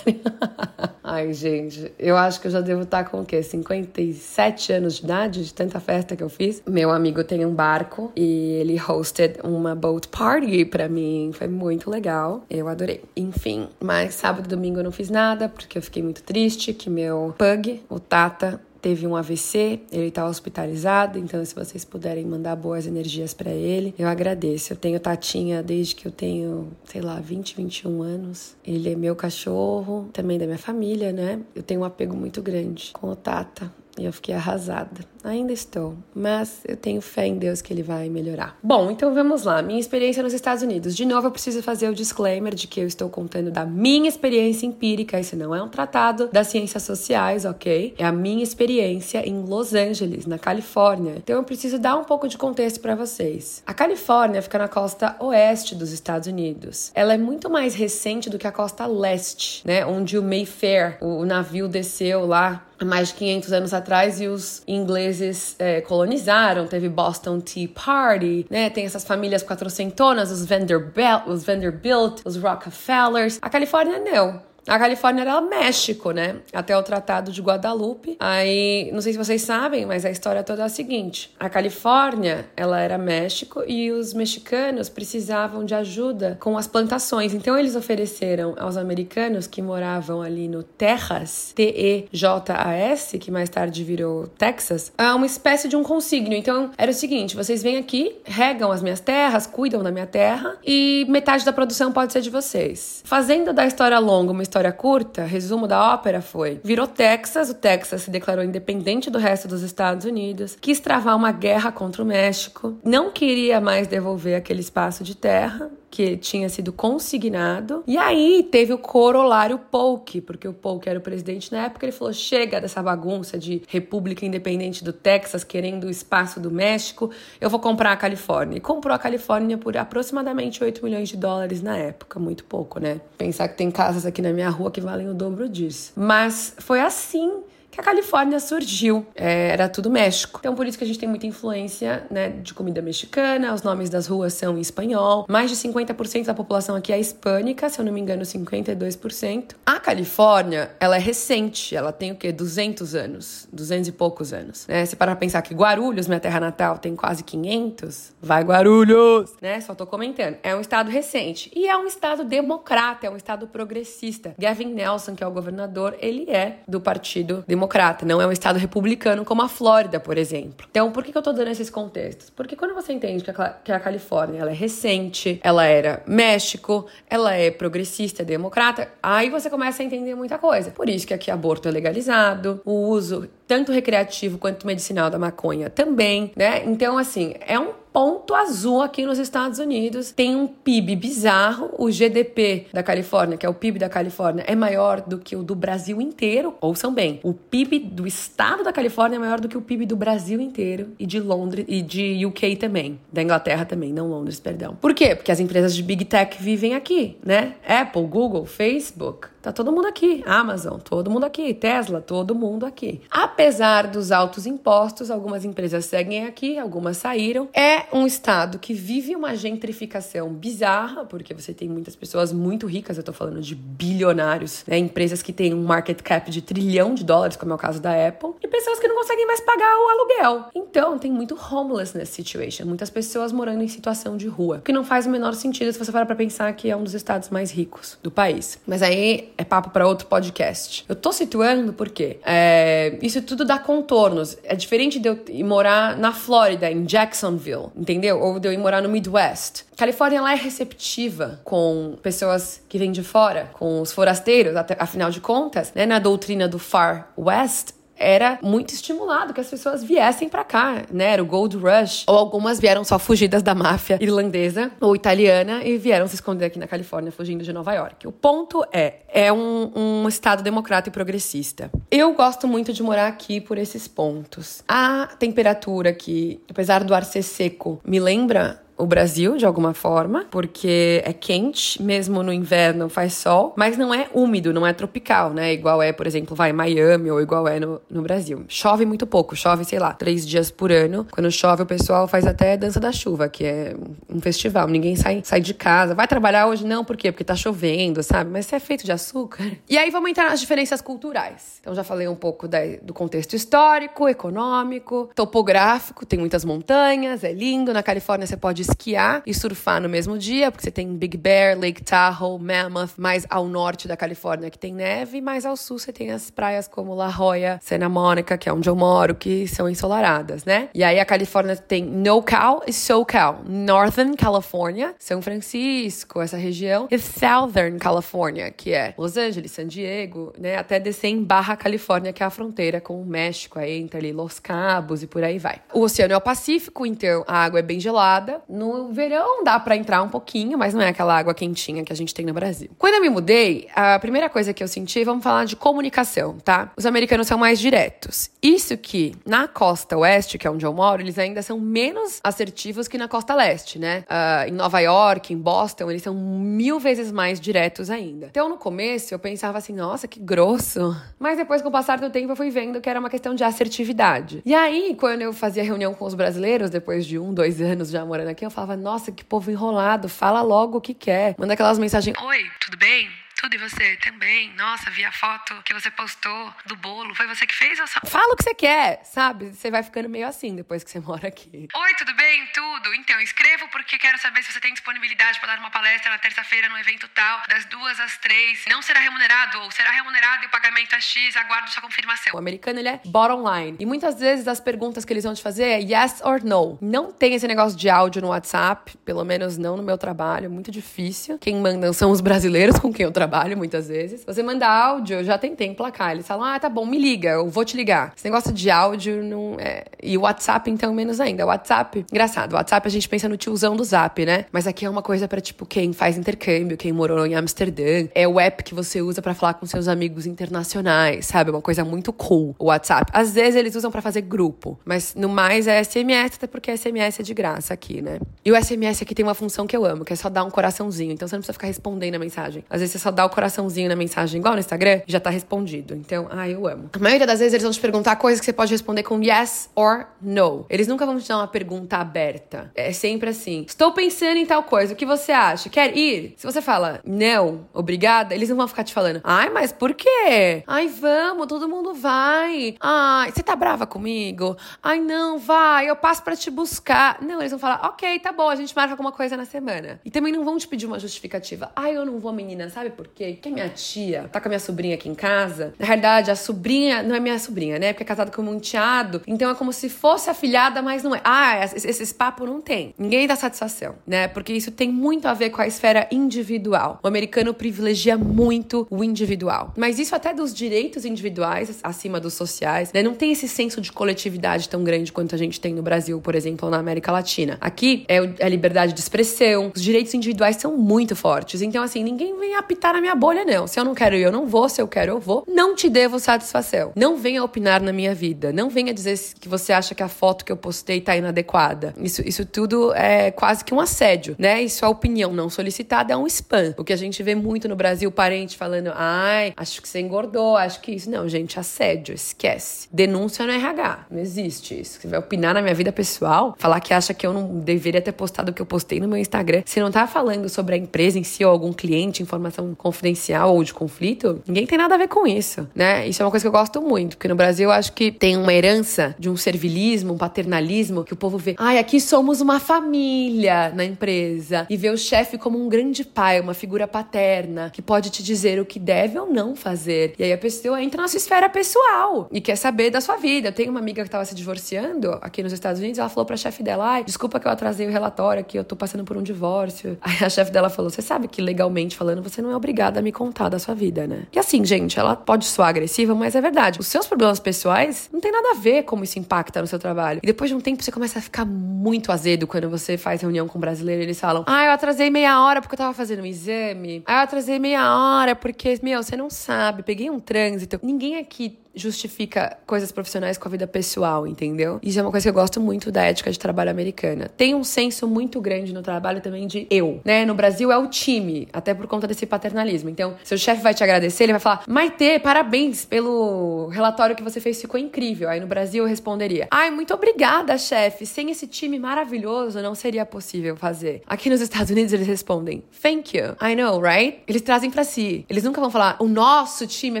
Ai, 1.02 1.32
gente, 1.32 1.92
eu 1.98 2.16
acho 2.16 2.40
que 2.40 2.46
eu 2.46 2.50
já 2.52 2.60
devo 2.60 2.82
estar 2.82 3.04
com 3.04 3.22
o 3.22 3.24
quê? 3.24 3.42
57 3.42 4.72
anos 4.72 4.94
de 4.94 5.04
idade, 5.04 5.44
de 5.44 5.52
tanta 5.52 5.80
festa 5.80 6.14
que 6.14 6.22
eu 6.22 6.28
fiz. 6.28 6.62
Meu 6.68 6.92
amigo 6.92 7.24
tem 7.24 7.44
um 7.44 7.52
barco 7.52 8.12
e 8.14 8.52
ele 8.60 8.80
hosted 8.80 9.38
uma 9.42 9.74
boat 9.74 10.06
party 10.06 10.64
pra 10.66 10.88
mim. 10.88 11.32
Foi 11.34 11.48
muito 11.48 11.90
legal. 11.90 12.44
Eu 12.48 12.68
adorei. 12.68 13.02
Enfim, 13.16 13.68
mas 13.80 14.14
sábado 14.14 14.46
e 14.46 14.48
domingo 14.48 14.78
eu 14.78 14.84
não 14.84 14.92
fiz 14.92 15.10
nada 15.10 15.48
porque 15.48 15.78
eu 15.78 15.82
fiquei 15.82 16.02
muito 16.02 16.22
triste 16.22 16.72
que 16.72 16.88
meu 16.88 17.34
pug, 17.36 17.82
o 17.88 17.98
Tata, 17.98 18.60
teve 18.80 19.06
um 19.06 19.16
AVC, 19.16 19.80
ele 19.92 20.08
está 20.08 20.26
hospitalizado, 20.26 21.18
então 21.18 21.44
se 21.44 21.54
vocês 21.54 21.84
puderem 21.84 22.24
mandar 22.24 22.56
boas 22.56 22.86
energias 22.86 23.34
para 23.34 23.50
ele, 23.50 23.94
eu 23.98 24.08
agradeço. 24.08 24.72
Eu 24.72 24.76
tenho 24.76 24.98
Tatinha 24.98 25.62
desde 25.62 25.94
que 25.94 26.06
eu 26.06 26.12
tenho, 26.12 26.68
sei 26.84 27.00
lá, 27.00 27.20
20, 27.20 27.56
21 27.56 28.02
anos. 28.02 28.56
Ele 28.64 28.92
é 28.92 28.96
meu 28.96 29.14
cachorro, 29.14 30.08
também 30.12 30.38
da 30.38 30.46
minha 30.46 30.58
família, 30.58 31.12
né? 31.12 31.40
Eu 31.54 31.62
tenho 31.62 31.80
um 31.80 31.84
apego 31.84 32.16
muito 32.16 32.42
grande 32.42 32.90
com 32.92 33.10
o 33.10 33.16
Tata. 33.16 33.72
E 33.98 34.04
eu 34.04 34.12
fiquei 34.12 34.34
arrasada. 34.34 35.00
Ainda 35.22 35.52
estou, 35.52 35.96
mas 36.14 36.60
eu 36.66 36.76
tenho 36.76 37.00
fé 37.00 37.26
em 37.26 37.36
Deus 37.36 37.60
que 37.60 37.72
ele 37.72 37.82
vai 37.82 38.08
melhorar. 38.08 38.56
Bom, 38.62 38.90
então 38.90 39.12
vamos 39.12 39.44
lá. 39.44 39.60
Minha 39.60 39.78
experiência 39.78 40.22
nos 40.22 40.32
Estados 40.32 40.62
Unidos. 40.62 40.96
De 40.96 41.04
novo, 41.04 41.26
eu 41.26 41.30
preciso 41.30 41.62
fazer 41.62 41.88
o 41.88 41.94
disclaimer 41.94 42.54
de 42.54 42.66
que 42.66 42.80
eu 42.80 42.86
estou 42.86 43.08
contando 43.08 43.50
da 43.50 43.64
minha 43.66 44.08
experiência 44.08 44.66
empírica. 44.66 45.20
Isso 45.20 45.36
não 45.36 45.54
é 45.54 45.62
um 45.62 45.68
tratado 45.68 46.28
das 46.32 46.46
ciências 46.46 46.82
sociais, 46.82 47.44
ok? 47.44 47.94
É 47.98 48.04
a 48.04 48.12
minha 48.12 48.42
experiência 48.42 49.26
em 49.28 49.42
Los 49.42 49.74
Angeles, 49.74 50.26
na 50.26 50.38
Califórnia. 50.38 51.14
Então 51.16 51.36
eu 51.36 51.44
preciso 51.44 51.78
dar 51.78 51.96
um 51.96 52.04
pouco 52.04 52.26
de 52.26 52.38
contexto 52.38 52.80
para 52.80 52.94
vocês. 52.94 53.62
A 53.66 53.74
Califórnia 53.74 54.40
fica 54.40 54.58
na 54.58 54.68
costa 54.68 55.16
oeste 55.20 55.74
dos 55.74 55.92
Estados 55.92 56.28
Unidos. 56.28 56.90
Ela 56.94 57.14
é 57.14 57.18
muito 57.18 57.50
mais 57.50 57.74
recente 57.74 58.30
do 58.30 58.38
que 58.38 58.46
a 58.46 58.52
costa 58.52 58.86
leste, 58.86 59.62
né? 59.66 59.84
Onde 59.84 60.18
o 60.18 60.22
Mayfair, 60.22 60.96
o 61.00 61.24
navio 61.24 61.68
desceu 61.68 62.26
lá 62.26 62.64
mais 62.84 63.08
de 63.08 63.14
500 63.14 63.52
anos 63.52 63.74
atrás 63.74 64.20
e 64.20 64.26
os 64.26 64.62
ingleses 64.66 65.09
é, 65.58 65.80
colonizaram. 65.80 66.66
Teve 66.66 66.88
Boston 66.88 67.40
Tea 67.40 67.68
Party, 67.68 68.46
né? 68.50 68.70
Tem 68.70 68.84
essas 68.84 69.04
famílias 69.04 69.42
quatrocentonas, 69.42 70.30
os 70.30 70.44
Vanderbilt, 70.44 71.26
os 71.26 71.44
Vanderbilt, 71.44 72.20
os 72.24 72.36
Rockefellers. 72.36 73.38
A 73.40 73.48
Califórnia 73.48 73.98
não. 73.98 74.42
A 74.66 74.78
Califórnia 74.78 75.22
era 75.22 75.40
México, 75.40 76.10
né? 76.10 76.36
Até 76.52 76.76
o 76.76 76.82
Tratado 76.82 77.32
de 77.32 77.40
Guadalupe. 77.40 78.16
Aí, 78.20 78.90
não 78.92 79.00
sei 79.00 79.12
se 79.12 79.18
vocês 79.18 79.42
sabem, 79.42 79.86
mas 79.86 80.04
a 80.04 80.10
história 80.10 80.42
toda 80.42 80.62
é 80.62 80.64
a 80.66 80.68
seguinte: 80.68 81.34
a 81.38 81.48
Califórnia, 81.48 82.46
ela 82.56 82.80
era 82.80 82.98
México 82.98 83.62
e 83.66 83.90
os 83.90 84.14
mexicanos 84.14 84.88
precisavam 84.88 85.64
de 85.64 85.74
ajuda 85.74 86.36
com 86.40 86.56
as 86.56 86.66
plantações. 86.66 87.34
Então, 87.34 87.58
eles 87.58 87.74
ofereceram 87.74 88.54
aos 88.58 88.76
americanos 88.76 89.46
que 89.46 89.62
moravam 89.62 90.22
ali 90.22 90.48
no 90.48 90.62
Texas, 90.62 91.52
T-E-J-A-S, 91.54 93.18
que 93.18 93.30
mais 93.30 93.48
tarde 93.48 93.82
virou 93.82 94.26
Texas, 94.26 94.92
uma 94.98 95.26
espécie 95.26 95.68
de 95.68 95.76
um 95.76 95.82
consignio. 95.82 96.38
Então, 96.38 96.70
era 96.76 96.90
o 96.90 96.94
seguinte: 96.94 97.34
vocês 97.34 97.62
vêm 97.62 97.76
aqui, 97.76 98.16
regam 98.24 98.70
as 98.70 98.82
minhas 98.82 99.00
terras, 99.00 99.46
cuidam 99.46 99.82
da 99.82 99.90
minha 99.90 100.06
terra 100.06 100.56
e 100.64 101.06
metade 101.08 101.44
da 101.44 101.52
produção 101.52 101.92
pode 101.92 102.12
ser 102.12 102.20
de 102.20 102.30
vocês. 102.30 103.02
Fazendo 103.04 103.52
da 103.52 103.66
história 103.66 103.98
longa 103.98 104.32
uma 104.32 104.42
história 104.50 104.72
curta, 104.72 105.22
resumo 105.22 105.68
da 105.68 105.94
ópera 105.94 106.20
foi: 106.20 106.60
virou 106.64 106.86
Texas, 106.86 107.50
o 107.50 107.54
Texas 107.54 108.02
se 108.02 108.10
declarou 108.10 108.42
independente 108.42 109.08
do 109.08 109.18
resto 109.18 109.46
dos 109.46 109.62
Estados 109.62 110.04
Unidos, 110.04 110.56
quis 110.60 110.80
travar 110.80 111.16
uma 111.16 111.30
guerra 111.30 111.70
contra 111.70 112.02
o 112.02 112.06
México, 112.06 112.76
não 112.84 113.12
queria 113.12 113.60
mais 113.60 113.86
devolver 113.86 114.36
aquele 114.36 114.60
espaço 114.60 115.04
de 115.04 115.16
terra 115.16 115.70
que 115.90 116.16
tinha 116.16 116.48
sido 116.48 116.72
consignado. 116.72 117.82
E 117.86 117.98
aí 117.98 118.46
teve 118.50 118.72
o 118.72 118.78
corolário 118.78 119.58
Polk, 119.58 120.20
porque 120.20 120.46
o 120.46 120.52
Polk 120.52 120.88
era 120.88 120.98
o 120.98 121.02
presidente 121.02 121.50
na 121.50 121.64
época, 121.64 121.84
ele 121.84 121.92
falou: 121.92 122.12
chega 122.12 122.60
dessa 122.60 122.82
bagunça 122.82 123.38
de 123.38 123.62
República 123.66 124.24
Independente 124.24 124.84
do 124.84 124.92
Texas 124.92 125.42
querendo 125.42 125.84
o 125.84 125.90
espaço 125.90 126.38
do 126.38 126.50
México, 126.50 127.10
eu 127.40 127.50
vou 127.50 127.58
comprar 127.58 127.92
a 127.92 127.96
Califórnia. 127.96 128.58
E 128.58 128.60
comprou 128.60 128.94
a 128.94 128.98
Califórnia 128.98 129.58
por 129.58 129.76
aproximadamente 129.76 130.62
8 130.62 130.84
milhões 130.84 131.08
de 131.08 131.16
dólares 131.16 131.62
na 131.62 131.76
época, 131.76 132.20
muito 132.20 132.44
pouco, 132.44 132.78
né? 132.78 133.00
Pensar 133.18 133.48
que 133.48 133.56
tem 133.56 133.70
casas 133.70 134.06
aqui 134.06 134.22
na 134.22 134.32
minha 134.32 134.50
rua 134.50 134.70
que 134.70 134.80
valem 134.80 135.08
o 135.08 135.14
dobro 135.14 135.48
disso. 135.48 135.92
Mas 135.96 136.54
foi 136.58 136.80
assim 136.80 137.42
que 137.70 137.80
a 137.80 137.82
Califórnia 137.82 138.40
surgiu. 138.40 139.06
É, 139.14 139.48
era 139.50 139.68
tudo 139.68 139.90
México. 139.90 140.40
Então, 140.40 140.54
por 140.54 140.66
isso 140.66 140.76
que 140.76 140.84
a 140.84 140.86
gente 140.86 140.98
tem 140.98 141.08
muita 141.08 141.26
influência 141.26 142.06
né, 142.10 142.30
de 142.30 142.52
comida 142.52 142.82
mexicana, 142.82 143.54
os 143.54 143.62
nomes 143.62 143.88
das 143.88 144.06
ruas 144.06 144.34
são 144.34 144.58
em 144.58 144.60
espanhol. 144.60 145.26
Mais 145.28 145.50
de 145.50 145.56
50% 145.56 146.24
da 146.24 146.34
população 146.34 146.74
aqui 146.74 146.92
é 146.92 146.98
hispânica, 146.98 147.68
se 147.68 147.80
eu 147.80 147.84
não 147.84 147.92
me 147.92 148.00
engano, 148.00 148.22
52%. 148.22 149.54
A 149.64 149.78
Califórnia, 149.78 150.70
ela 150.80 150.96
é 150.96 150.98
recente, 150.98 151.76
ela 151.76 151.92
tem 151.92 152.10
o 152.12 152.16
quê? 152.16 152.32
200 152.32 152.94
anos, 152.94 153.48
200 153.52 153.88
e 153.88 153.92
poucos 153.92 154.32
anos. 154.32 154.66
Né? 154.66 154.84
Se 154.84 154.96
parar 154.96 155.12
pra 155.12 155.20
pensar 155.20 155.42
que 155.42 155.54
Guarulhos, 155.54 156.08
minha 156.08 156.20
terra 156.20 156.40
natal, 156.40 156.78
tem 156.78 156.96
quase 156.96 157.22
500, 157.22 158.12
vai 158.20 158.42
Guarulhos! 158.42 159.34
Né? 159.40 159.60
Só 159.60 159.74
tô 159.74 159.86
comentando. 159.86 160.36
É 160.42 160.56
um 160.56 160.60
estado 160.60 160.90
recente. 160.90 161.50
E 161.54 161.68
é 161.68 161.76
um 161.76 161.86
estado 161.86 162.24
democrata, 162.24 163.06
é 163.06 163.10
um 163.10 163.16
estado 163.16 163.46
progressista. 163.46 164.34
Gavin 164.38 164.72
Nelson, 164.74 165.14
que 165.14 165.22
é 165.22 165.26
o 165.26 165.30
governador, 165.30 165.96
ele 166.00 166.28
é 166.30 166.58
do 166.66 166.80
Partido 166.80 167.44
Democrata 167.46 167.59
democrata, 167.60 168.06
não 168.06 168.22
é 168.22 168.26
um 168.26 168.32
estado 168.32 168.58
republicano 168.58 169.22
como 169.22 169.42
a 169.42 169.48
Flórida, 169.48 170.00
por 170.00 170.16
exemplo. 170.16 170.66
Então, 170.70 170.90
por 170.90 171.04
que, 171.04 171.16
eu 171.16 171.20
tô 171.20 171.32
dando 171.32 171.48
esses 171.48 171.68
contextos? 171.68 172.30
Porque 172.30 172.56
quando 172.56 172.74
você 172.74 172.92
entende 172.92 173.22
que 173.22 173.30
a, 173.30 173.48
que 173.50 173.70
a 173.70 173.78
Califórnia 173.78 174.40
ela 174.40 174.50
é 174.50 174.54
recente, 174.54 175.38
ela 175.44 175.66
era 175.66 176.02
México, 176.06 176.86
ela 177.08 177.34
é 177.34 177.50
progressista, 177.50 178.24
democrata, 178.24 178.88
aí 179.02 179.28
você 179.28 179.50
começa 179.50 179.82
a 179.82 179.86
entender 179.86 180.14
muita 180.14 180.38
coisa. 180.38 180.70
Por 180.70 180.88
isso 180.88 181.06
que 181.06 181.12
aqui 181.12 181.30
aborto 181.30 181.68
é 181.68 181.70
legalizado, 181.70 182.62
o 182.64 182.88
uso 182.88 183.28
tanto 183.46 183.72
recreativo 183.72 184.38
quanto 184.38 184.66
medicinal 184.66 185.10
da 185.10 185.18
maconha 185.18 185.68
também, 185.68 186.32
né? 186.34 186.64
Então, 186.64 186.96
assim, 186.96 187.34
é 187.40 187.58
um 187.58 187.79
ponto 187.92 188.34
azul 188.34 188.82
aqui 188.82 189.04
nos 189.04 189.18
Estados 189.18 189.58
Unidos. 189.58 190.12
Tem 190.12 190.36
um 190.36 190.46
PIB 190.46 190.96
bizarro. 190.96 191.70
O 191.78 191.90
GDP 191.90 192.66
da 192.72 192.82
Califórnia, 192.82 193.36
que 193.36 193.46
é 193.46 193.48
o 193.48 193.54
PIB 193.54 193.78
da 193.78 193.88
Califórnia, 193.88 194.44
é 194.46 194.54
maior 194.54 195.00
do 195.00 195.18
que 195.18 195.36
o 195.36 195.42
do 195.42 195.54
Brasil 195.54 196.00
inteiro. 196.00 196.54
Ouçam 196.60 196.92
bem, 196.92 197.20
o 197.22 197.32
PIB 197.32 197.78
do 197.78 198.06
estado 198.06 198.62
da 198.62 198.72
Califórnia 198.72 199.16
é 199.16 199.18
maior 199.18 199.40
do 199.40 199.48
que 199.48 199.56
o 199.56 199.62
PIB 199.62 199.86
do 199.86 199.96
Brasil 199.96 200.40
inteiro 200.40 200.88
e 200.98 201.06
de 201.06 201.20
Londres 201.20 201.64
e 201.68 201.82
de 201.82 202.24
UK 202.26 202.56
também, 202.56 202.98
da 203.12 203.22
Inglaterra 203.22 203.64
também, 203.64 203.92
não 203.92 204.08
Londres, 204.08 204.40
perdão. 204.40 204.76
Por 204.80 204.94
quê? 204.94 205.14
Porque 205.14 205.32
as 205.32 205.40
empresas 205.40 205.74
de 205.74 205.82
Big 205.82 206.04
Tech 206.04 206.42
vivem 206.42 206.74
aqui, 206.74 207.16
né? 207.24 207.54
Apple, 207.66 208.04
Google, 208.06 208.44
Facebook, 208.44 209.28
Tá 209.42 209.52
todo 209.52 209.72
mundo 209.72 209.86
aqui. 209.86 210.22
Amazon, 210.26 210.78
todo 210.78 211.10
mundo 211.10 211.24
aqui. 211.24 211.54
Tesla, 211.54 212.00
todo 212.00 212.34
mundo 212.34 212.66
aqui. 212.66 213.00
Apesar 213.10 213.86
dos 213.86 214.12
altos 214.12 214.46
impostos, 214.46 215.10
algumas 215.10 215.44
empresas 215.44 215.86
seguem 215.86 216.26
aqui, 216.26 216.58
algumas 216.58 216.98
saíram. 216.98 217.48
É 217.54 217.84
um 217.92 218.06
estado 218.06 218.58
que 218.58 218.74
vive 218.74 219.16
uma 219.16 219.34
gentrificação 219.34 220.28
bizarra, 220.30 221.06
porque 221.06 221.32
você 221.32 221.54
tem 221.54 221.68
muitas 221.68 221.96
pessoas 221.96 222.32
muito 222.32 222.66
ricas, 222.66 222.98
eu 222.98 223.02
tô 223.02 223.12
falando 223.12 223.40
de 223.40 223.54
bilionários, 223.54 224.62
né? 224.66 224.76
Empresas 224.76 225.22
que 225.22 225.32
têm 225.32 225.54
um 225.54 225.62
market 225.62 226.02
cap 226.02 226.30
de 226.30 226.42
trilhão 226.42 226.94
de 226.94 227.02
dólares, 227.02 227.36
como 227.36 227.52
é 227.52 227.54
o 227.54 227.58
caso 227.58 227.80
da 227.80 228.08
Apple, 228.08 228.30
e 228.42 228.48
pessoas 228.48 228.78
que 228.78 228.88
não 228.88 228.96
conseguem 228.96 229.26
mais 229.26 229.40
pagar 229.40 229.74
o 229.78 229.88
aluguel. 229.88 230.50
Então, 230.54 230.98
tem 230.98 231.10
muito 231.10 231.34
homelessness 231.50 232.10
situation, 232.10 232.66
muitas 232.66 232.90
pessoas 232.90 233.32
morando 233.32 233.62
em 233.62 233.68
situação 233.68 234.16
de 234.18 234.28
rua, 234.28 234.60
que 234.62 234.72
não 234.72 234.84
faz 234.84 235.06
o 235.06 235.10
menor 235.10 235.34
sentido 235.34 235.72
se 235.72 235.78
você 235.78 235.90
parar 235.90 236.06
pra 236.06 236.16
pensar 236.16 236.52
que 236.52 236.68
é 236.68 236.76
um 236.76 236.84
dos 236.84 236.94
estados 236.94 237.30
mais 237.30 237.50
ricos 237.50 237.98
do 238.02 238.10
país. 238.10 238.58
Mas 238.66 238.82
aí 238.82 239.29
é 239.36 239.44
papo 239.44 239.70
para 239.70 239.86
outro 239.86 240.06
podcast. 240.06 240.84
Eu 240.88 240.94
tô 240.94 241.12
situando 241.12 241.72
porque 241.72 242.18
é, 242.24 242.98
isso 243.02 243.22
tudo 243.22 243.44
dá 243.44 243.58
contornos. 243.58 244.36
É 244.44 244.54
diferente 244.54 244.98
de 244.98 245.08
eu 245.08 245.18
ir 245.28 245.44
morar 245.44 245.96
na 245.96 246.12
Flórida, 246.12 246.70
em 246.70 246.84
Jacksonville, 246.84 247.68
entendeu? 247.76 248.20
Ou 248.20 248.38
de 248.38 248.48
eu 248.48 248.52
ir 248.52 248.58
morar 248.58 248.82
no 248.82 248.88
Midwest. 248.88 249.64
Califórnia 249.76 250.18
ela 250.18 250.32
é 250.32 250.36
receptiva 250.36 251.40
com 251.44 251.96
pessoas 252.02 252.62
que 252.68 252.78
vêm 252.78 252.92
de 252.92 253.02
fora, 253.02 253.50
com 253.54 253.80
os 253.80 253.92
forasteiros, 253.92 254.54
até, 254.56 254.76
afinal 254.78 255.10
de 255.10 255.20
contas, 255.20 255.72
né, 255.74 255.86
na 255.86 255.98
doutrina 255.98 256.46
do 256.46 256.58
Far 256.58 257.08
West, 257.16 257.70
era 258.00 258.38
muito 258.42 258.72
estimulado 258.72 259.34
que 259.34 259.40
as 259.40 259.48
pessoas 259.48 259.84
viessem 259.84 260.28
para 260.28 260.42
cá, 260.42 260.82
né? 260.90 261.12
Era 261.12 261.22
o 261.22 261.26
Gold 261.26 261.58
Rush. 261.58 262.04
Ou 262.08 262.16
algumas 262.16 262.58
vieram 262.58 262.82
só 262.82 262.98
fugidas 262.98 263.42
da 263.42 263.54
máfia 263.54 263.98
irlandesa 264.00 264.72
ou 264.80 264.96
italiana 264.96 265.62
e 265.62 265.76
vieram 265.76 266.08
se 266.08 266.14
esconder 266.14 266.46
aqui 266.46 266.58
na 266.58 266.66
Califórnia, 266.66 267.12
fugindo 267.12 267.44
de 267.44 267.52
Nova 267.52 267.74
York. 267.74 268.06
O 268.06 268.12
ponto 268.12 268.64
é, 268.72 269.00
é 269.08 269.30
um, 269.30 269.70
um 269.76 270.08
estado 270.08 270.42
democrata 270.42 270.88
e 270.88 270.92
progressista. 270.92 271.70
Eu 271.90 272.14
gosto 272.14 272.48
muito 272.48 272.72
de 272.72 272.82
morar 272.82 273.06
aqui 273.06 273.40
por 273.40 273.58
esses 273.58 273.86
pontos. 273.86 274.64
A 274.66 275.08
temperatura 275.18 275.90
aqui, 275.90 276.40
apesar 276.48 276.82
do 276.82 276.94
ar 276.94 277.04
ser 277.04 277.22
seco, 277.22 277.80
me 277.84 278.00
lembra 278.00 278.62
o 278.80 278.86
Brasil 278.86 279.36
de 279.36 279.44
alguma 279.44 279.74
forma, 279.74 280.26
porque 280.30 281.02
é 281.04 281.12
quente, 281.12 281.82
mesmo 281.82 282.22
no 282.22 282.32
inverno 282.32 282.88
faz 282.88 283.14
sol, 283.14 283.52
mas 283.56 283.76
não 283.76 283.92
é 283.92 284.08
úmido, 284.14 284.52
não 284.52 284.66
é 284.66 284.72
tropical, 284.72 285.32
né? 285.32 285.52
Igual 285.52 285.82
é, 285.82 285.92
por 285.92 286.06
exemplo, 286.06 286.34
vai 286.34 286.52
Miami 286.52 287.10
ou 287.10 287.20
igual 287.20 287.46
é 287.46 287.60
no, 287.60 287.80
no 287.90 288.02
Brasil. 288.02 288.44
Chove 288.48 288.86
muito 288.86 289.06
pouco, 289.06 289.36
chove, 289.36 289.64
sei 289.64 289.78
lá, 289.78 289.92
três 289.92 290.26
dias 290.26 290.50
por 290.50 290.72
ano. 290.72 291.06
Quando 291.10 291.30
chove, 291.30 291.62
o 291.62 291.66
pessoal 291.66 292.08
faz 292.08 292.26
até 292.26 292.56
dança 292.56 292.80
da 292.80 292.92
chuva, 292.92 293.28
que 293.28 293.44
é 293.44 293.76
um 294.08 294.20
festival. 294.20 294.66
Ninguém 294.68 294.96
sai, 294.96 295.20
sai 295.24 295.40
de 295.40 295.54
casa. 295.54 295.94
Vai 295.94 296.08
trabalhar 296.08 296.46
hoje? 296.46 296.66
Não, 296.66 296.84
por 296.84 296.96
quê? 296.96 297.12
Porque 297.12 297.24
tá 297.24 297.36
chovendo, 297.36 298.02
sabe? 298.02 298.30
Mas 298.30 298.46
isso 298.46 298.54
é 298.54 298.60
feito 298.60 298.84
de 298.84 298.92
açúcar. 298.92 299.44
E 299.68 299.76
aí 299.76 299.90
vamos 299.90 300.10
entrar 300.10 300.30
nas 300.30 300.40
diferenças 300.40 300.80
culturais. 300.80 301.58
Então 301.60 301.74
já 301.74 301.84
falei 301.84 302.08
um 302.08 302.14
pouco 302.14 302.48
da, 302.48 302.58
do 302.82 302.94
contexto 302.94 303.34
histórico, 303.34 304.08
econômico, 304.08 305.10
topográfico, 305.14 306.06
tem 306.06 306.18
muitas 306.18 306.44
montanhas, 306.44 307.24
é 307.24 307.32
lindo. 307.32 307.72
Na 307.72 307.82
Califórnia 307.82 308.26
você 308.26 308.36
pode 308.36 308.62
esquiar 308.70 309.22
e 309.26 309.34
surfar 309.34 309.80
no 309.80 309.88
mesmo 309.88 310.18
dia, 310.18 310.50
porque 310.50 310.64
você 310.64 310.70
tem 310.70 310.94
Big 310.96 311.16
Bear, 311.16 311.58
Lake 311.58 311.82
Tahoe, 311.82 312.40
Mammoth, 312.40 312.92
mais 312.96 313.26
ao 313.28 313.46
norte 313.46 313.86
da 313.86 313.96
Califórnia 313.96 314.50
que 314.50 314.58
tem 314.58 314.72
neve, 314.72 315.20
mais 315.20 315.44
ao 315.44 315.56
sul 315.56 315.78
você 315.78 315.92
tem 315.92 316.10
as 316.10 316.30
praias 316.30 316.66
como 316.66 316.94
La 316.94 317.08
Jolla, 317.08 317.58
Santa 317.62 317.88
Monica, 317.88 318.38
que 318.38 318.48
é 318.48 318.52
onde 318.52 318.68
eu 318.68 318.76
moro, 318.76 319.14
que 319.14 319.46
são 319.46 319.68
ensolaradas, 319.68 320.44
né? 320.44 320.68
E 320.74 320.82
aí 320.82 320.98
a 320.98 321.04
Califórnia 321.04 321.56
tem 321.56 321.84
NoCal 321.84 322.62
e 322.66 322.72
SoCal, 322.72 323.42
Northern 323.46 324.16
California, 324.16 324.94
São 324.98 325.20
Francisco, 325.20 326.20
essa 326.20 326.36
região, 326.36 326.88
e 326.90 326.98
Southern 326.98 327.78
California, 327.78 328.50
que 328.50 328.72
é 328.72 328.94
Los 328.96 329.16
Angeles, 329.16 329.52
San 329.52 329.66
Diego, 329.66 330.32
né? 330.38 330.56
Até 330.56 330.78
descer 330.78 331.08
em 331.08 331.22
Barra 331.22 331.56
Califórnia, 331.56 332.12
que 332.12 332.22
é 332.22 332.26
a 332.26 332.30
fronteira 332.30 332.80
com 332.80 333.00
o 333.00 333.06
México, 333.06 333.58
aí 333.58 333.80
entra 333.80 333.98
ali 333.98 334.12
Los 334.12 334.38
Cabos 334.38 335.02
e 335.02 335.06
por 335.06 335.22
aí 335.22 335.38
vai. 335.38 335.60
O 335.72 335.80
oceano 335.80 336.14
é 336.14 336.16
o 336.16 336.20
Pacífico, 336.20 336.86
então 336.86 337.24
a 337.26 337.44
água 337.44 337.58
é 337.60 337.62
bem 337.62 337.80
gelada. 337.80 338.42
No 338.60 338.92
verão 338.92 339.42
dá 339.42 339.58
para 339.58 339.74
entrar 339.74 340.02
um 340.02 340.08
pouquinho, 340.10 340.58
mas 340.58 340.74
não 340.74 340.82
é 340.82 340.88
aquela 340.88 341.16
água 341.16 341.32
quentinha 341.32 341.82
que 341.82 341.90
a 341.90 341.96
gente 341.96 342.12
tem 342.12 342.26
no 342.26 342.34
Brasil. 342.34 342.68
Quando 342.76 342.96
eu 342.96 343.00
me 343.00 343.08
mudei, 343.08 343.66
a 343.74 343.98
primeira 343.98 344.28
coisa 344.28 344.52
que 344.52 344.62
eu 344.62 344.68
senti, 344.68 345.02
vamos 345.02 345.24
falar 345.24 345.46
de 345.46 345.56
comunicação, 345.56 346.36
tá? 346.44 346.70
Os 346.76 346.84
americanos 346.84 347.26
são 347.26 347.38
mais 347.38 347.58
diretos. 347.58 348.30
Isso 348.42 348.76
que 348.76 349.14
na 349.26 349.46
costa 349.46 349.96
oeste, 349.98 350.38
que 350.38 350.46
é 350.46 350.50
onde 350.50 350.64
eu 350.64 350.72
moro, 350.72 351.02
eles 351.02 351.18
ainda 351.18 351.42
são 351.42 351.58
menos 351.60 352.20
assertivos 352.24 352.88
que 352.88 352.96
na 352.96 353.06
costa 353.06 353.34
leste, 353.34 353.78
né? 353.78 354.04
Uh, 354.08 354.48
em 354.48 354.52
Nova 354.52 354.80
York, 354.80 355.32
em 355.32 355.36
Boston, 355.36 355.90
eles 355.90 356.02
são 356.02 356.14
mil 356.14 356.80
vezes 356.80 357.12
mais 357.12 357.38
diretos 357.38 357.90
ainda. 357.90 358.28
Então, 358.30 358.48
no 358.48 358.56
começo, 358.56 359.12
eu 359.12 359.18
pensava 359.18 359.58
assim, 359.58 359.74
nossa, 359.74 360.08
que 360.08 360.18
grosso. 360.18 360.96
Mas 361.18 361.36
depois, 361.36 361.60
com 361.60 361.68
o 361.68 361.72
passar 361.72 361.98
do 361.98 362.08
tempo, 362.08 362.32
eu 362.32 362.36
fui 362.36 362.50
vendo 362.50 362.80
que 362.80 362.88
era 362.88 362.98
uma 362.98 363.10
questão 363.10 363.34
de 363.34 363.44
assertividade. 363.44 364.42
E 364.44 364.54
aí, 364.54 364.96
quando 364.98 365.22
eu 365.22 365.32
fazia 365.32 365.62
reunião 365.62 365.92
com 365.92 366.04
os 366.04 366.14
brasileiros, 366.14 366.70
depois 366.70 367.06
de 367.06 367.18
um, 367.18 367.34
dois 367.34 367.60
anos 367.60 367.90
já 367.90 368.04
morando 368.04 368.28
aqui, 368.28 368.44
eu 368.44 368.50
falava, 368.50 368.76
nossa, 368.76 369.12
que 369.12 369.24
povo 369.24 369.50
enrolado, 369.50 370.08
fala 370.08 370.40
logo 370.40 370.78
o 370.78 370.80
que 370.80 370.94
quer. 370.94 371.34
Manda 371.38 371.54
aquelas 371.54 371.78
mensagens: 371.78 372.16
Oi, 372.22 372.38
tudo 372.60 372.78
bem? 372.78 373.08
Tudo 373.40 373.54
e 373.54 373.58
você 373.58 373.96
também? 373.96 374.52
Nossa, 374.54 374.90
vi 374.90 375.02
a 375.02 375.10
foto 375.10 375.54
que 375.64 375.72
você 375.72 375.90
postou 375.90 376.52
do 376.66 376.76
bolo. 376.76 377.14
Foi 377.14 377.26
você 377.26 377.46
que 377.46 377.54
fez? 377.54 377.80
Ou 377.80 377.86
só... 377.86 377.98
Fala 378.04 378.34
o 378.34 378.36
que 378.36 378.44
você 378.44 378.54
quer, 378.54 379.00
sabe? 379.02 379.54
Você 379.54 379.70
vai 379.70 379.82
ficando 379.82 380.10
meio 380.10 380.28
assim 380.28 380.54
depois 380.54 380.84
que 380.84 380.90
você 380.90 381.00
mora 381.00 381.26
aqui. 381.28 381.66
Oi, 381.74 381.94
tudo 381.96 382.14
bem? 382.16 382.46
Tudo. 382.52 382.94
Então, 382.96 383.18
escrevo 383.18 383.66
porque 383.72 383.96
quero 383.96 384.18
saber 384.18 384.42
se 384.42 384.52
você 384.52 384.60
tem 384.60 384.74
disponibilidade 384.74 385.40
para 385.40 385.54
dar 385.54 385.58
uma 385.58 385.70
palestra 385.70 386.10
na 386.10 386.18
terça-feira 386.18 386.68
no 386.68 386.76
evento 386.76 387.08
tal, 387.14 387.40
das 387.48 387.64
duas 387.64 387.98
às 387.98 388.18
três. 388.18 388.62
Não 388.68 388.82
será 388.82 389.00
remunerado 389.00 389.62
ou 389.62 389.70
será 389.70 389.90
remunerado 389.90 390.44
e 390.44 390.46
o 390.46 390.50
pagamento 390.50 390.94
é 390.94 391.00
X. 391.00 391.34
Aguardo 391.34 391.70
sua 391.70 391.80
confirmação. 391.80 392.34
O 392.34 392.38
americano, 392.38 392.78
ele 392.78 392.90
é 392.90 393.00
bottom 393.06 393.42
line. 393.50 393.78
E 393.80 393.86
muitas 393.86 394.20
vezes 394.20 394.46
as 394.48 394.60
perguntas 394.60 395.02
que 395.02 395.14
eles 395.14 395.24
vão 395.24 395.32
te 395.32 395.40
fazer 395.42 395.64
é 395.64 395.80
yes 395.80 396.20
or 396.22 396.44
no. 396.44 396.76
Não 396.82 397.10
tem 397.10 397.32
esse 397.32 397.48
negócio 397.48 397.78
de 397.78 397.88
áudio 397.88 398.20
no 398.20 398.28
WhatsApp, 398.28 398.98
pelo 398.98 399.24
menos 399.24 399.56
não 399.56 399.78
no 399.78 399.82
meu 399.82 399.96
trabalho. 399.96 400.44
É 400.44 400.48
muito 400.50 400.70
difícil. 400.70 401.38
Quem 401.38 401.56
manda 401.56 401.90
são 401.94 402.10
os 402.10 402.20
brasileiros 402.20 402.76
com 402.78 402.92
quem 402.92 403.06
eu 403.06 403.10
trabalho 403.10 403.29
trabalho 403.30 403.56
muitas 403.56 403.86
vezes. 403.86 404.24
Você 404.26 404.42
manda 404.42 404.66
áudio, 404.66 405.18
eu 405.18 405.24
já 405.24 405.38
tentei 405.38 405.68
emplacar. 405.68 406.10
Eles 406.10 406.26
falam, 406.26 406.44
ah, 406.44 406.58
tá 406.58 406.68
bom, 406.68 406.84
me 406.84 406.98
liga, 406.98 407.30
eu 407.30 407.48
vou 407.48 407.64
te 407.64 407.76
ligar. 407.76 408.12
Esse 408.16 408.24
negócio 408.24 408.52
de 408.52 408.68
áudio 408.68 409.22
não 409.22 409.56
é. 409.58 409.84
E 410.02 410.18
o 410.18 410.22
WhatsApp, 410.22 410.68
então, 410.68 410.92
menos 410.92 411.20
ainda. 411.20 411.44
O 411.44 411.48
WhatsApp, 411.48 412.04
engraçado, 412.10 412.52
o 412.52 412.56
WhatsApp 412.56 412.88
a 412.88 412.90
gente 412.90 413.08
pensa 413.08 413.28
no 413.28 413.36
tiozão 413.36 413.76
do 413.76 413.84
zap, 413.84 414.26
né? 414.26 414.46
Mas 414.50 414.66
aqui 414.66 414.84
é 414.84 414.90
uma 414.90 415.02
coisa 415.02 415.28
para 415.28 415.40
tipo, 415.40 415.64
quem 415.64 415.92
faz 415.92 416.18
intercâmbio, 416.18 416.76
quem 416.76 416.92
morou 416.92 417.24
em 417.24 417.36
Amsterdã. 417.36 418.08
É 418.14 418.26
o 418.26 418.40
app 418.40 418.64
que 418.64 418.74
você 418.74 419.00
usa 419.00 419.22
para 419.22 419.32
falar 419.32 419.54
com 419.54 419.66
seus 419.66 419.86
amigos 419.86 420.26
internacionais, 420.26 421.26
sabe? 421.26 421.50
Uma 421.50 421.62
coisa 421.62 421.84
muito 421.84 422.12
cool. 422.12 422.56
O 422.58 422.66
WhatsApp. 422.66 423.10
Às 423.14 423.32
vezes 423.32 423.54
eles 423.54 423.76
usam 423.76 423.90
para 423.92 424.02
fazer 424.02 424.22
grupo, 424.22 424.78
mas 424.84 425.14
no 425.14 425.28
mais 425.28 425.68
é 425.68 425.82
SMS, 425.84 426.34
até 426.34 426.46
porque 426.48 426.76
SMS 426.76 427.20
é 427.20 427.22
de 427.22 427.34
graça 427.34 427.72
aqui, 427.72 428.02
né? 428.02 428.18
E 428.44 428.50
o 428.50 428.60
SMS 428.60 429.02
aqui 429.02 429.14
tem 429.14 429.24
uma 429.24 429.34
função 429.34 429.66
que 429.66 429.76
eu 429.76 429.84
amo, 429.84 430.04
que 430.04 430.12
é 430.12 430.16
só 430.16 430.28
dar 430.28 430.42
um 430.44 430.50
coraçãozinho. 430.50 431.12
Então 431.12 431.28
você 431.28 431.36
não 431.36 431.40
precisa 431.40 431.52
ficar 431.52 431.66
respondendo 431.68 432.16
a 432.16 432.18
mensagem. 432.18 432.64
Às 432.68 432.80
vezes 432.80 432.92
você 432.92 432.98
só 432.98 433.10
dá 433.10 433.19
o 433.24 433.30
coraçãozinho 433.30 433.88
na 433.88 433.96
mensagem, 433.96 434.38
igual 434.38 434.54
no 434.54 434.60
Instagram, 434.60 435.00
já 435.06 435.20
tá 435.20 435.30
respondido. 435.30 435.94
Então, 435.94 436.28
ah, 436.30 436.48
eu 436.48 436.66
amo. 436.66 436.90
A 436.92 436.98
maioria 436.98 437.26
das 437.26 437.38
vezes 437.38 437.54
eles 437.54 437.62
vão 437.62 437.72
te 437.72 437.80
perguntar 437.80 438.16
coisas 438.16 438.40
que 438.40 438.46
você 438.46 438.52
pode 438.52 438.72
responder 438.72 439.02
com 439.02 439.22
yes 439.22 439.70
or 439.74 440.06
no. 440.20 440.66
Eles 440.68 440.86
nunca 440.86 441.06
vão 441.06 441.18
te 441.18 441.28
dar 441.28 441.38
uma 441.38 441.48
pergunta 441.48 441.96
aberta. 441.96 442.70
É 442.74 442.92
sempre 442.92 443.30
assim: 443.30 443.64
estou 443.66 443.92
pensando 443.92 444.36
em 444.36 444.46
tal 444.46 444.62
coisa, 444.62 444.92
o 444.92 444.96
que 444.96 445.06
você 445.06 445.32
acha? 445.32 445.68
Quer 445.68 445.96
ir? 445.96 446.34
Se 446.36 446.46
você 446.46 446.60
fala 446.60 447.00
não, 447.04 447.66
obrigada, 447.72 448.34
eles 448.34 448.48
não 448.48 448.56
vão 448.56 448.68
ficar 448.68 448.84
te 448.84 448.92
falando, 448.92 449.20
ai, 449.24 449.50
mas 449.50 449.72
por 449.72 449.94
quê? 449.94 450.62
Ai, 450.66 450.88
vamos, 450.88 451.46
todo 451.46 451.68
mundo 451.68 451.94
vai. 451.94 452.74
Ai, 452.80 453.30
você 453.32 453.42
tá 453.42 453.56
brava 453.56 453.86
comigo? 453.86 454.56
Ai, 454.82 455.00
não, 455.00 455.38
vai, 455.38 455.88
eu 455.88 455.96
passo 455.96 456.22
para 456.22 456.36
te 456.36 456.50
buscar. 456.50 457.18
Não, 457.22 457.40
eles 457.40 457.50
vão 457.50 457.58
falar, 457.58 457.86
ok, 457.86 458.18
tá 458.20 458.32
bom, 458.32 458.48
a 458.48 458.56
gente 458.56 458.74
marca 458.74 458.92
alguma 458.92 459.12
coisa 459.12 459.36
na 459.36 459.44
semana. 459.44 460.00
E 460.04 460.10
também 460.10 460.32
não 460.32 460.44
vão 460.44 460.58
te 460.58 460.66
pedir 460.66 460.86
uma 460.86 460.98
justificativa. 460.98 461.70
Ai, 461.74 461.96
eu 461.96 462.04
não 462.04 462.18
vou, 462.18 462.32
menina, 462.32 462.68
sabe 462.70 462.90
por 462.90 463.06
quê? 463.14 463.38
Que 463.40 463.50
minha 463.50 463.68
tia 463.68 464.28
tá 464.32 464.40
com 464.40 464.48
a 464.48 464.50
minha 464.50 464.60
sobrinha 464.60 464.94
aqui 464.94 465.08
em 465.08 465.14
casa. 465.14 465.74
Na 465.78 465.86
realidade, 465.86 466.30
a 466.30 466.36
sobrinha 466.36 467.02
não 467.02 467.14
é 467.14 467.20
minha 467.20 467.38
sobrinha, 467.38 467.78
né? 467.78 467.92
Porque 467.92 468.02
é 468.02 468.06
casada 468.06 468.30
com 468.30 468.42
um 468.42 468.54
enteado. 468.54 469.22
Então 469.26 469.50
é 469.50 469.54
como 469.54 469.72
se 469.72 469.88
fosse 469.88 470.30
afilhada, 470.30 470.82
mas 470.82 471.02
não 471.02 471.14
é. 471.14 471.20
Ah, 471.24 471.64
esses, 471.64 471.84
esses 471.84 472.12
papos 472.12 472.48
não 472.48 472.60
tem. 472.60 472.94
Ninguém 472.98 473.26
dá 473.26 473.36
satisfação, 473.36 473.94
né? 474.06 474.28
Porque 474.28 474.52
isso 474.52 474.70
tem 474.70 474.90
muito 474.90 475.26
a 475.26 475.34
ver 475.34 475.50
com 475.50 475.60
a 475.60 475.66
esfera 475.66 476.06
individual. 476.10 476.98
O 477.02 477.08
americano 477.08 477.54
privilegia 477.54 478.16
muito 478.16 478.86
o 478.90 479.02
individual. 479.02 479.72
Mas 479.76 479.98
isso 479.98 480.14
até 480.14 480.32
dos 480.32 480.54
direitos 480.54 481.04
individuais 481.04 481.80
acima 481.82 482.20
dos 482.20 482.34
sociais, 482.34 482.92
né? 482.92 483.02
Não 483.02 483.14
tem 483.14 483.32
esse 483.32 483.48
senso 483.48 483.80
de 483.80 483.92
coletividade 483.92 484.68
tão 484.68 484.84
grande 484.84 485.12
quanto 485.12 485.34
a 485.34 485.38
gente 485.38 485.60
tem 485.60 485.74
no 485.74 485.82
Brasil, 485.82 486.20
por 486.20 486.34
exemplo, 486.34 486.66
ou 486.66 486.70
na 486.70 486.78
América 486.78 487.12
Latina. 487.12 487.58
Aqui 487.60 488.04
é 488.08 488.18
a 488.18 488.48
liberdade 488.48 488.92
de 488.92 489.00
expressão, 489.00 489.72
os 489.74 489.82
direitos 489.82 490.14
individuais 490.14 490.56
são 490.56 490.76
muito 490.76 491.16
fortes. 491.16 491.62
Então, 491.62 491.82
assim, 491.82 492.02
ninguém 492.02 492.38
vem 492.38 492.54
apitar 492.54 492.94
minha 493.00 493.14
bolha, 493.14 493.44
não. 493.44 493.66
Se 493.66 493.78
eu 493.78 493.84
não 493.84 493.94
quero 493.94 494.16
ir, 494.16 494.22
eu 494.22 494.32
não 494.32 494.46
vou. 494.46 494.68
Se 494.68 494.80
eu 494.80 494.88
quero, 494.88 495.12
eu 495.12 495.20
vou. 495.20 495.44
Não 495.46 495.74
te 495.74 495.88
devo 495.88 496.18
satisfação. 496.18 496.92
Não 496.94 497.16
venha 497.16 497.42
opinar 497.42 497.80
na 497.80 497.92
minha 497.92 498.14
vida. 498.14 498.52
Não 498.52 498.68
venha 498.68 498.92
dizer 498.92 499.18
que 499.40 499.48
você 499.48 499.72
acha 499.72 499.94
que 499.94 500.02
a 500.02 500.08
foto 500.08 500.44
que 500.44 500.52
eu 500.52 500.56
postei 500.56 501.00
tá 501.00 501.16
inadequada. 501.16 501.94
Isso, 501.98 502.22
isso 502.26 502.44
tudo 502.44 502.92
é 502.94 503.30
quase 503.30 503.64
que 503.64 503.74
um 503.74 503.80
assédio, 503.80 504.36
né? 504.38 504.62
Isso 504.62 504.84
é 504.84 504.88
opinião 504.88 505.32
não 505.32 505.48
solicitada, 505.48 506.12
é 506.12 506.16
um 506.16 506.26
spam. 506.26 506.74
O 506.76 506.84
que 506.84 506.92
a 506.92 506.96
gente 506.96 507.22
vê 507.22 507.34
muito 507.34 507.68
no 507.68 507.76
Brasil, 507.76 508.10
parente 508.10 508.56
falando, 508.56 508.92
ai, 508.94 509.52
acho 509.56 509.80
que 509.80 509.88
você 509.88 510.00
engordou, 510.00 510.56
acho 510.56 510.80
que 510.80 510.92
isso. 510.92 511.10
Não, 511.10 511.28
gente, 511.28 511.58
assédio, 511.58 512.14
esquece. 512.14 512.88
Denúncia 512.92 513.46
no 513.46 513.52
RH. 513.52 514.06
Não 514.10 514.18
existe 514.18 514.80
isso. 514.80 515.00
Você 515.00 515.08
vai 515.08 515.18
opinar 515.18 515.54
na 515.54 515.62
minha 515.62 515.74
vida 515.74 515.92
pessoal, 515.92 516.54
falar 516.58 516.80
que 516.80 516.92
acha 516.92 517.14
que 517.14 517.26
eu 517.26 517.32
não 517.32 517.58
deveria 517.60 518.00
ter 518.00 518.12
postado 518.12 518.50
o 518.50 518.54
que 518.54 518.62
eu 518.62 518.66
postei 518.66 519.00
no 519.00 519.08
meu 519.08 519.18
Instagram. 519.18 519.62
Você 519.64 519.80
não 519.80 519.90
tá 519.90 520.06
falando 520.06 520.48
sobre 520.48 520.74
a 520.74 520.78
empresa 520.78 521.18
em 521.18 521.24
si 521.24 521.44
ou 521.44 521.50
algum 521.50 521.72
cliente, 521.72 522.22
informação 522.22 522.74
confidencial 522.80 523.54
ou 523.54 523.62
de 523.62 523.74
conflito, 523.74 524.42
ninguém 524.46 524.66
tem 524.66 524.78
nada 524.78 524.94
a 524.94 524.98
ver 524.98 525.08
com 525.08 525.26
isso, 525.26 525.68
né? 525.74 526.08
Isso 526.08 526.22
é 526.22 526.24
uma 526.24 526.30
coisa 526.30 526.44
que 526.44 526.48
eu 526.48 526.52
gosto 526.52 526.80
muito, 526.80 527.16
porque 527.16 527.28
no 527.28 527.34
Brasil 527.36 527.68
eu 527.68 527.72
acho 527.72 527.92
que 527.92 528.10
tem 528.10 528.36
uma 528.36 528.52
herança 528.52 529.14
de 529.18 529.28
um 529.28 529.36
servilismo, 529.36 530.14
um 530.14 530.18
paternalismo, 530.18 531.04
que 531.04 531.12
o 531.12 531.16
povo 531.16 531.36
vê, 531.36 531.54
ai, 531.58 531.78
aqui 531.78 532.00
somos 532.00 532.40
uma 532.40 532.58
família 532.58 533.70
na 533.74 533.84
empresa, 533.84 534.66
e 534.70 534.76
vê 534.76 534.88
o 534.88 534.96
chefe 534.96 535.36
como 535.36 535.62
um 535.62 535.68
grande 535.68 536.04
pai, 536.04 536.40
uma 536.40 536.54
figura 536.54 536.88
paterna, 536.88 537.70
que 537.70 537.82
pode 537.82 538.10
te 538.10 538.22
dizer 538.22 538.58
o 538.58 538.64
que 538.64 538.78
deve 538.78 539.18
ou 539.18 539.30
não 539.30 539.54
fazer. 539.54 540.14
E 540.18 540.24
aí 540.24 540.32
a 540.32 540.38
pessoa 540.38 540.82
entra 540.82 541.02
na 541.02 541.08
sua 541.08 541.18
esfera 541.18 541.48
pessoal 541.48 542.28
e 542.32 542.40
quer 542.40 542.56
saber 542.56 542.90
da 542.90 543.00
sua 543.00 543.16
vida. 543.16 543.48
Eu 543.48 543.52
tenho 543.52 543.70
uma 543.70 543.80
amiga 543.80 544.02
que 544.02 544.08
estava 544.08 544.24
se 544.24 544.34
divorciando 544.34 545.18
aqui 545.20 545.42
nos 545.42 545.52
Estados 545.52 545.80
Unidos, 545.80 545.98
ela 545.98 546.08
falou 546.08 546.24
pra 546.24 546.36
chefe 546.36 546.62
dela, 546.62 546.84
ai, 546.86 547.04
desculpa 547.04 547.38
que 547.38 547.46
eu 547.46 547.52
atrasei 547.52 547.86
o 547.86 547.90
relatório 547.90 548.40
aqui, 548.40 548.56
eu 548.56 548.64
tô 548.64 548.74
passando 548.74 549.04
por 549.04 549.16
um 549.16 549.22
divórcio. 549.22 549.98
Aí 550.00 550.24
a 550.24 550.30
chefe 550.30 550.50
dela 550.50 550.70
falou, 550.70 550.90
você 550.90 551.02
sabe 551.02 551.28
que 551.28 551.42
legalmente 551.42 551.96
falando, 551.96 552.22
você 552.22 552.40
não 552.40 552.50
é 552.50 552.56
obrigada 552.56 552.69
a 552.98 553.02
me 553.02 553.12
contar 553.12 553.48
da 553.48 553.58
sua 553.58 553.74
vida, 553.74 554.06
né? 554.06 554.22
E 554.32 554.38
assim, 554.38 554.64
gente, 554.64 554.98
ela 554.98 555.16
pode 555.16 555.44
soar 555.46 555.68
agressiva, 555.68 556.14
mas 556.14 556.34
é 556.34 556.40
verdade. 556.40 556.80
Os 556.80 556.86
seus 556.86 557.06
problemas 557.06 557.40
pessoais 557.40 558.08
não 558.12 558.20
tem 558.20 558.32
nada 558.32 558.50
a 558.50 558.54
ver 558.54 558.84
como 558.84 559.04
isso 559.04 559.18
impacta 559.18 559.60
no 559.60 559.66
seu 559.66 559.78
trabalho. 559.78 560.20
E 560.22 560.26
depois 560.26 560.50
de 560.50 560.56
um 560.56 560.60
tempo 560.60 560.82
você 560.82 560.92
começa 560.92 561.18
a 561.18 561.22
ficar 561.22 561.44
muito 561.44 562.12
azedo 562.12 562.46
quando 562.46 562.68
você 562.68 562.96
faz 562.96 563.22
reunião 563.22 563.48
com 563.48 563.58
um 563.58 563.60
brasileiro 563.60 564.02
e 564.02 564.04
eles 564.04 564.20
falam: 564.20 564.44
Ah, 564.46 564.64
eu 564.64 564.72
atrasei 564.72 565.10
meia 565.10 565.42
hora 565.42 565.60
porque 565.60 565.74
eu 565.74 565.78
tava 565.78 565.94
fazendo 565.94 566.22
um 566.22 566.26
exame. 566.26 567.02
Ah, 567.06 567.20
eu 567.20 567.24
atrasei 567.24 567.58
meia 567.58 567.96
hora 567.96 568.34
porque, 568.34 568.78
meu, 568.82 569.02
você 569.02 569.16
não 569.16 569.30
sabe, 569.30 569.82
peguei 569.82 570.10
um 570.10 570.20
trânsito. 570.20 570.78
Ninguém 570.82 571.16
aqui 571.16 571.58
justifica 571.74 572.58
coisas 572.66 572.90
profissionais 572.92 573.38
com 573.38 573.48
a 573.48 573.50
vida 573.50 573.66
pessoal, 573.66 574.26
entendeu? 574.26 574.78
Isso 574.82 574.98
é 574.98 575.02
uma 575.02 575.10
coisa 575.10 575.24
que 575.24 575.28
eu 575.28 575.40
gosto 575.40 575.60
muito 575.60 575.90
da 575.90 576.02
ética 576.02 576.30
de 576.30 576.38
trabalho 576.38 576.70
americana. 576.70 577.30
Tem 577.36 577.54
um 577.54 577.64
senso 577.64 578.06
muito 578.06 578.40
grande 578.40 578.72
no 578.72 578.82
trabalho 578.82 579.20
também 579.20 579.46
de 579.46 579.66
eu, 579.70 580.00
né? 580.04 580.24
No 580.24 580.34
Brasil 580.34 580.70
é 580.70 580.78
o 580.78 580.88
time, 580.88 581.48
até 581.52 581.74
por 581.74 581.86
conta 581.86 582.06
desse 582.06 582.26
paternalismo. 582.26 582.90
Então, 582.90 583.14
seu 583.24 583.38
chefe 583.38 583.62
vai 583.62 583.74
te 583.74 583.82
agradecer, 583.82 584.24
ele 584.24 584.32
vai 584.32 584.40
falar: 584.40 584.64
Maite, 584.68 585.18
parabéns 585.20 585.84
pelo 585.84 586.68
relatório 586.68 587.16
que 587.16 587.22
você 587.22 587.40
fez, 587.40 587.60
ficou 587.60 587.78
incrível. 587.78 588.28
Aí 588.28 588.40
no 588.40 588.46
Brasil 588.46 588.84
eu 588.84 588.88
responderia: 588.88 589.48
Ai, 589.50 589.70
muito 589.70 589.94
obrigada, 589.94 590.56
chefe. 590.58 591.06
Sem 591.06 591.30
esse 591.30 591.46
time 591.46 591.78
maravilhoso 591.78 592.60
não 592.60 592.74
seria 592.74 593.06
possível 593.06 593.56
fazer. 593.56 594.02
Aqui 594.06 594.28
nos 594.30 594.40
Estados 594.40 594.70
Unidos 594.70 594.92
eles 594.92 595.06
respondem: 595.06 595.62
Thank 595.82 596.16
you. 596.16 596.36
I 596.42 596.54
know, 596.54 596.80
right? 596.80 597.20
Eles 597.26 597.42
trazem 597.42 597.70
para 597.70 597.84
si. 597.84 598.24
Eles 598.28 598.44
nunca 598.44 598.60
vão 598.60 598.70
falar: 598.70 598.96
O 598.98 599.06
nosso 599.06 599.66
time 599.66 600.00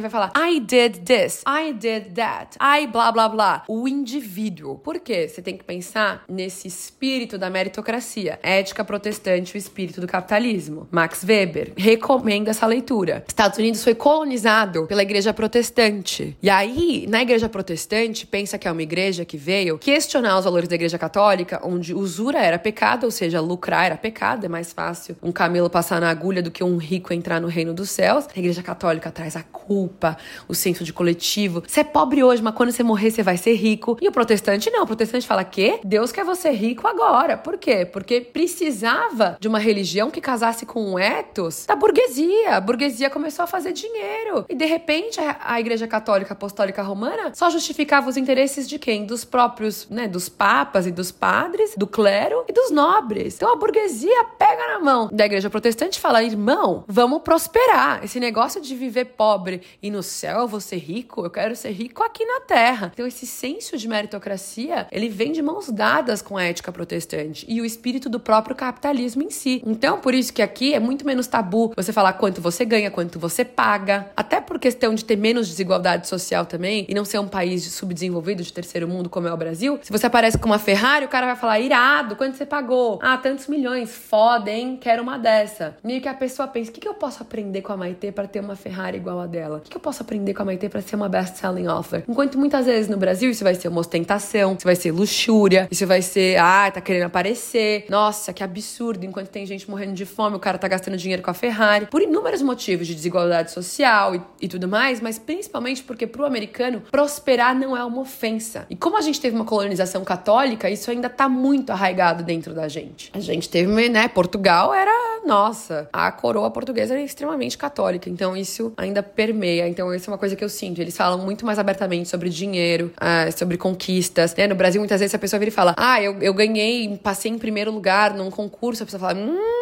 vai 0.00 0.10
falar: 0.10 0.32
I 0.36 0.60
did 0.60 1.04
this. 1.04 1.42
I 1.46 1.59
I 1.60 1.72
did 1.72 2.14
that. 2.14 2.56
I 2.58 2.86
blá 2.86 3.12
blá 3.12 3.28
blá. 3.28 3.64
O 3.68 3.86
indivíduo. 3.86 4.78
Por 4.78 4.98
quê? 4.98 5.28
Você 5.28 5.42
tem 5.42 5.58
que 5.58 5.62
pensar 5.62 6.24
nesse 6.26 6.66
espírito 6.66 7.36
da 7.36 7.50
meritocracia. 7.50 8.38
Ética 8.42 8.82
protestante, 8.82 9.54
o 9.54 9.58
espírito 9.58 10.00
do 10.00 10.06
capitalismo. 10.06 10.88
Max 10.90 11.22
Weber 11.22 11.74
recomenda 11.76 12.50
essa 12.50 12.66
leitura. 12.66 13.22
Estados 13.28 13.58
Unidos 13.58 13.84
foi 13.84 13.94
colonizado 13.94 14.86
pela 14.86 15.02
igreja 15.02 15.34
protestante. 15.34 16.34
E 16.42 16.48
aí, 16.48 17.06
na 17.10 17.20
igreja 17.20 17.46
protestante, 17.46 18.26
pensa 18.26 18.56
que 18.56 18.66
é 18.66 18.72
uma 18.72 18.82
igreja 18.82 19.26
que 19.26 19.36
veio 19.36 19.78
questionar 19.78 20.38
os 20.38 20.46
valores 20.46 20.68
da 20.68 20.76
igreja 20.76 20.98
católica, 20.98 21.60
onde 21.62 21.92
usura 21.92 22.38
era 22.38 22.58
pecado, 22.58 23.04
ou 23.04 23.10
seja, 23.10 23.38
lucrar 23.38 23.84
era 23.84 23.98
pecado, 23.98 24.46
é 24.46 24.48
mais 24.48 24.72
fácil 24.72 25.14
um 25.22 25.30
camelo 25.30 25.68
passar 25.68 26.00
na 26.00 26.08
agulha 26.08 26.42
do 26.42 26.50
que 26.50 26.64
um 26.64 26.78
rico 26.78 27.12
entrar 27.12 27.38
no 27.38 27.48
reino 27.48 27.74
dos 27.74 27.90
céus. 27.90 28.26
A 28.34 28.38
igreja 28.38 28.62
católica 28.62 29.10
traz 29.10 29.36
a 29.36 29.42
culpa, 29.42 30.16
o 30.48 30.54
senso 30.54 30.84
de 30.84 30.92
coletivo 30.92 31.49
você 31.50 31.80
é 31.80 31.84
pobre 31.84 32.22
hoje, 32.22 32.42
mas 32.42 32.54
quando 32.54 32.72
você 32.72 32.82
morrer 32.82 33.10
você 33.10 33.22
vai 33.22 33.36
ser 33.36 33.54
rico. 33.54 33.96
E 34.00 34.08
o 34.08 34.12
protestante 34.12 34.70
não. 34.70 34.84
O 34.84 34.86
protestante 34.86 35.26
fala 35.26 35.44
que 35.44 35.80
Deus 35.84 36.12
quer 36.12 36.24
você 36.24 36.50
rico 36.50 36.86
agora. 36.86 37.36
Por 37.36 37.58
quê? 37.58 37.84
Porque 37.84 38.20
precisava 38.20 39.36
de 39.40 39.48
uma 39.48 39.58
religião 39.58 40.10
que 40.10 40.20
casasse 40.20 40.66
com 40.66 40.92
um 40.92 40.98
ethos 40.98 41.66
da 41.66 41.74
burguesia. 41.74 42.56
A 42.56 42.60
burguesia 42.60 43.10
começou 43.10 43.44
a 43.44 43.46
fazer 43.46 43.72
dinheiro. 43.72 44.44
E 44.48 44.54
de 44.54 44.64
repente 44.64 45.20
a, 45.20 45.38
a 45.40 45.60
Igreja 45.60 45.86
Católica 45.86 46.32
Apostólica 46.34 46.82
Romana 46.82 47.32
só 47.34 47.50
justificava 47.50 48.08
os 48.08 48.16
interesses 48.16 48.68
de 48.68 48.78
quem? 48.78 49.04
Dos 49.04 49.24
próprios, 49.24 49.88
né, 49.88 50.06
dos 50.06 50.28
papas 50.28 50.86
e 50.86 50.90
dos 50.90 51.10
padres, 51.10 51.74
do 51.76 51.86
clero 51.86 52.44
e 52.48 52.52
dos 52.52 52.70
nobres. 52.70 53.36
Então 53.36 53.52
a 53.52 53.56
burguesia 53.56 54.24
pega 54.38 54.68
na 54.68 54.80
mão 54.80 55.08
da 55.12 55.24
Igreja 55.24 55.50
Protestante 55.50 55.98
e 55.98 56.00
fala: 56.00 56.22
"Irmão, 56.22 56.84
vamos 56.86 57.22
prosperar. 57.22 58.04
Esse 58.04 58.20
negócio 58.20 58.60
de 58.60 58.74
viver 58.74 59.06
pobre 59.16 59.62
e 59.82 59.90
no 59.90 60.02
céu 60.02 60.40
eu 60.40 60.48
vou 60.48 60.60
ser 60.60 60.76
rico, 60.76 61.24
eu 61.24 61.30
quero 61.30 61.39
quero 61.40 61.56
ser 61.56 61.70
rico 61.70 62.02
aqui 62.02 62.24
na 62.24 62.40
terra. 62.40 62.90
Então, 62.92 63.06
esse 63.06 63.26
senso 63.26 63.76
de 63.78 63.88
meritocracia, 63.88 64.86
ele 64.92 65.08
vem 65.08 65.32
de 65.32 65.40
mãos 65.40 65.70
dadas 65.70 66.20
com 66.20 66.36
a 66.36 66.44
ética 66.44 66.70
protestante 66.70 67.46
e 67.48 67.62
o 67.62 67.64
espírito 67.64 68.10
do 68.10 68.20
próprio 68.20 68.54
capitalismo 68.54 69.22
em 69.22 69.30
si. 69.30 69.62
Então, 69.66 69.98
por 69.98 70.12
isso 70.12 70.34
que 70.34 70.42
aqui 70.42 70.74
é 70.74 70.78
muito 70.78 71.06
menos 71.06 71.26
tabu 71.26 71.72
você 71.74 71.94
falar 71.94 72.12
quanto 72.14 72.42
você 72.42 72.62
ganha, 72.64 72.90
quanto 72.90 73.18
você 73.18 73.42
paga, 73.42 74.10
até 74.14 74.38
por 74.38 74.58
questão 74.58 74.94
de 74.94 75.02
ter 75.02 75.16
menos 75.16 75.48
desigualdade 75.48 76.08
social 76.08 76.44
também 76.44 76.84
e 76.88 76.94
não 76.94 77.06
ser 77.06 77.18
um 77.18 77.28
país 77.28 77.62
de 77.64 77.70
subdesenvolvido, 77.70 78.42
de 78.42 78.52
terceiro 78.52 78.86
mundo, 78.86 79.08
como 79.08 79.26
é 79.26 79.32
o 79.32 79.36
Brasil. 79.36 79.78
Se 79.82 79.90
você 79.90 80.06
aparece 80.06 80.36
com 80.36 80.46
uma 80.46 80.58
Ferrari, 80.58 81.06
o 81.06 81.08
cara 81.08 81.26
vai 81.26 81.36
falar, 81.36 81.58
irado, 81.58 82.16
quanto 82.16 82.36
você 82.36 82.44
pagou? 82.44 82.98
Ah, 83.02 83.16
tantos 83.16 83.46
milhões, 83.46 83.90
foda, 83.90 84.50
hein? 84.50 84.78
Quero 84.78 85.02
uma 85.02 85.18
dessa. 85.18 85.76
Meio 85.82 86.02
que 86.02 86.08
a 86.08 86.14
pessoa 86.14 86.46
pensa, 86.46 86.70
o 86.70 86.74
que, 86.74 86.80
que 86.80 86.88
eu 86.88 86.94
posso 86.94 87.22
aprender 87.22 87.62
com 87.62 87.72
a 87.72 87.76
Maitê 87.78 88.12
para 88.12 88.28
ter 88.28 88.40
uma 88.40 88.56
Ferrari 88.56 88.98
igual 88.98 89.18
a 89.20 89.26
dela? 89.26 89.56
O 89.56 89.60
que, 89.60 89.70
que 89.70 89.76
eu 89.76 89.80
posso 89.80 90.02
aprender 90.02 90.34
com 90.34 90.42
a 90.42 90.44
Maitê 90.44 90.68
para 90.68 90.82
ser 90.82 90.96
uma 90.96 91.08
best 91.08 91.29
best-selling 91.30 91.68
offer. 91.68 92.04
Enquanto 92.08 92.38
muitas 92.38 92.66
vezes 92.66 92.88
no 92.88 92.96
Brasil 92.96 93.30
isso 93.30 93.44
vai 93.44 93.54
ser 93.54 93.68
uma 93.68 93.80
ostentação, 93.80 94.54
isso 94.54 94.64
vai 94.64 94.76
ser 94.76 94.90
luxúria, 94.92 95.68
isso 95.70 95.86
vai 95.86 96.02
ser, 96.02 96.38
ah, 96.38 96.70
tá 96.70 96.80
querendo 96.80 97.04
aparecer. 97.04 97.86
Nossa, 97.88 98.32
que 98.32 98.42
absurdo. 98.42 99.04
Enquanto 99.04 99.28
tem 99.28 99.46
gente 99.46 99.70
morrendo 99.70 99.94
de 99.94 100.04
fome, 100.04 100.36
o 100.36 100.40
cara 100.40 100.58
tá 100.58 100.68
gastando 100.68 100.96
dinheiro 100.96 101.22
com 101.22 101.30
a 101.30 101.34
Ferrari. 101.34 101.86
Por 101.86 102.02
inúmeros 102.02 102.42
motivos 102.42 102.86
de 102.86 102.94
desigualdade 102.94 103.52
social 103.52 104.14
e, 104.14 104.22
e 104.42 104.48
tudo 104.48 104.68
mais, 104.68 105.00
mas 105.00 105.18
principalmente 105.18 105.82
porque 105.82 106.06
pro 106.06 106.24
americano 106.24 106.82
prosperar 106.90 107.54
não 107.54 107.76
é 107.76 107.84
uma 107.84 108.00
ofensa. 108.00 108.66
E 108.68 108.76
como 108.76 108.96
a 108.96 109.00
gente 109.00 109.20
teve 109.20 109.36
uma 109.36 109.44
colonização 109.44 110.04
católica, 110.04 110.68
isso 110.68 110.90
ainda 110.90 111.08
tá 111.08 111.28
muito 111.28 111.70
arraigado 111.70 112.22
dentro 112.22 112.54
da 112.54 112.68
gente. 112.68 113.10
A 113.12 113.20
gente 113.20 113.48
teve, 113.48 113.88
né, 113.88 114.08
Portugal 114.08 114.74
era, 114.74 115.22
nossa, 115.24 115.88
a 115.92 116.10
coroa 116.10 116.50
portuguesa 116.50 116.94
era 116.94 117.02
extremamente 117.02 117.56
católica, 117.56 118.08
então 118.08 118.36
isso 118.36 118.72
ainda 118.76 119.02
permeia. 119.02 119.68
Então 119.68 119.94
isso 119.94 120.10
é 120.10 120.12
uma 120.12 120.18
coisa 120.18 120.34
que 120.34 120.44
eu 120.44 120.48
sinto. 120.48 120.80
Eles 120.80 120.96
falam 120.96 121.19
muito 121.20 121.44
mais 121.46 121.58
abertamente 121.58 122.08
sobre 122.08 122.28
dinheiro, 122.28 122.92
uh, 122.96 123.36
sobre 123.36 123.56
conquistas. 123.56 124.34
Né? 124.34 124.46
No 124.46 124.54
Brasil, 124.54 124.80
muitas 124.80 125.00
vezes 125.00 125.14
a 125.14 125.18
pessoa 125.18 125.38
vira 125.38 125.50
e 125.50 125.54
fala: 125.54 125.74
Ah, 125.76 126.02
eu, 126.02 126.20
eu 126.20 126.34
ganhei, 126.34 126.98
passei 127.02 127.30
em 127.30 127.38
primeiro 127.38 127.70
lugar 127.70 128.14
num 128.14 128.30
concurso. 128.30 128.82
A 128.82 128.86
pessoa 128.86 129.00
fala: 129.00 129.18
Hum 129.18 129.59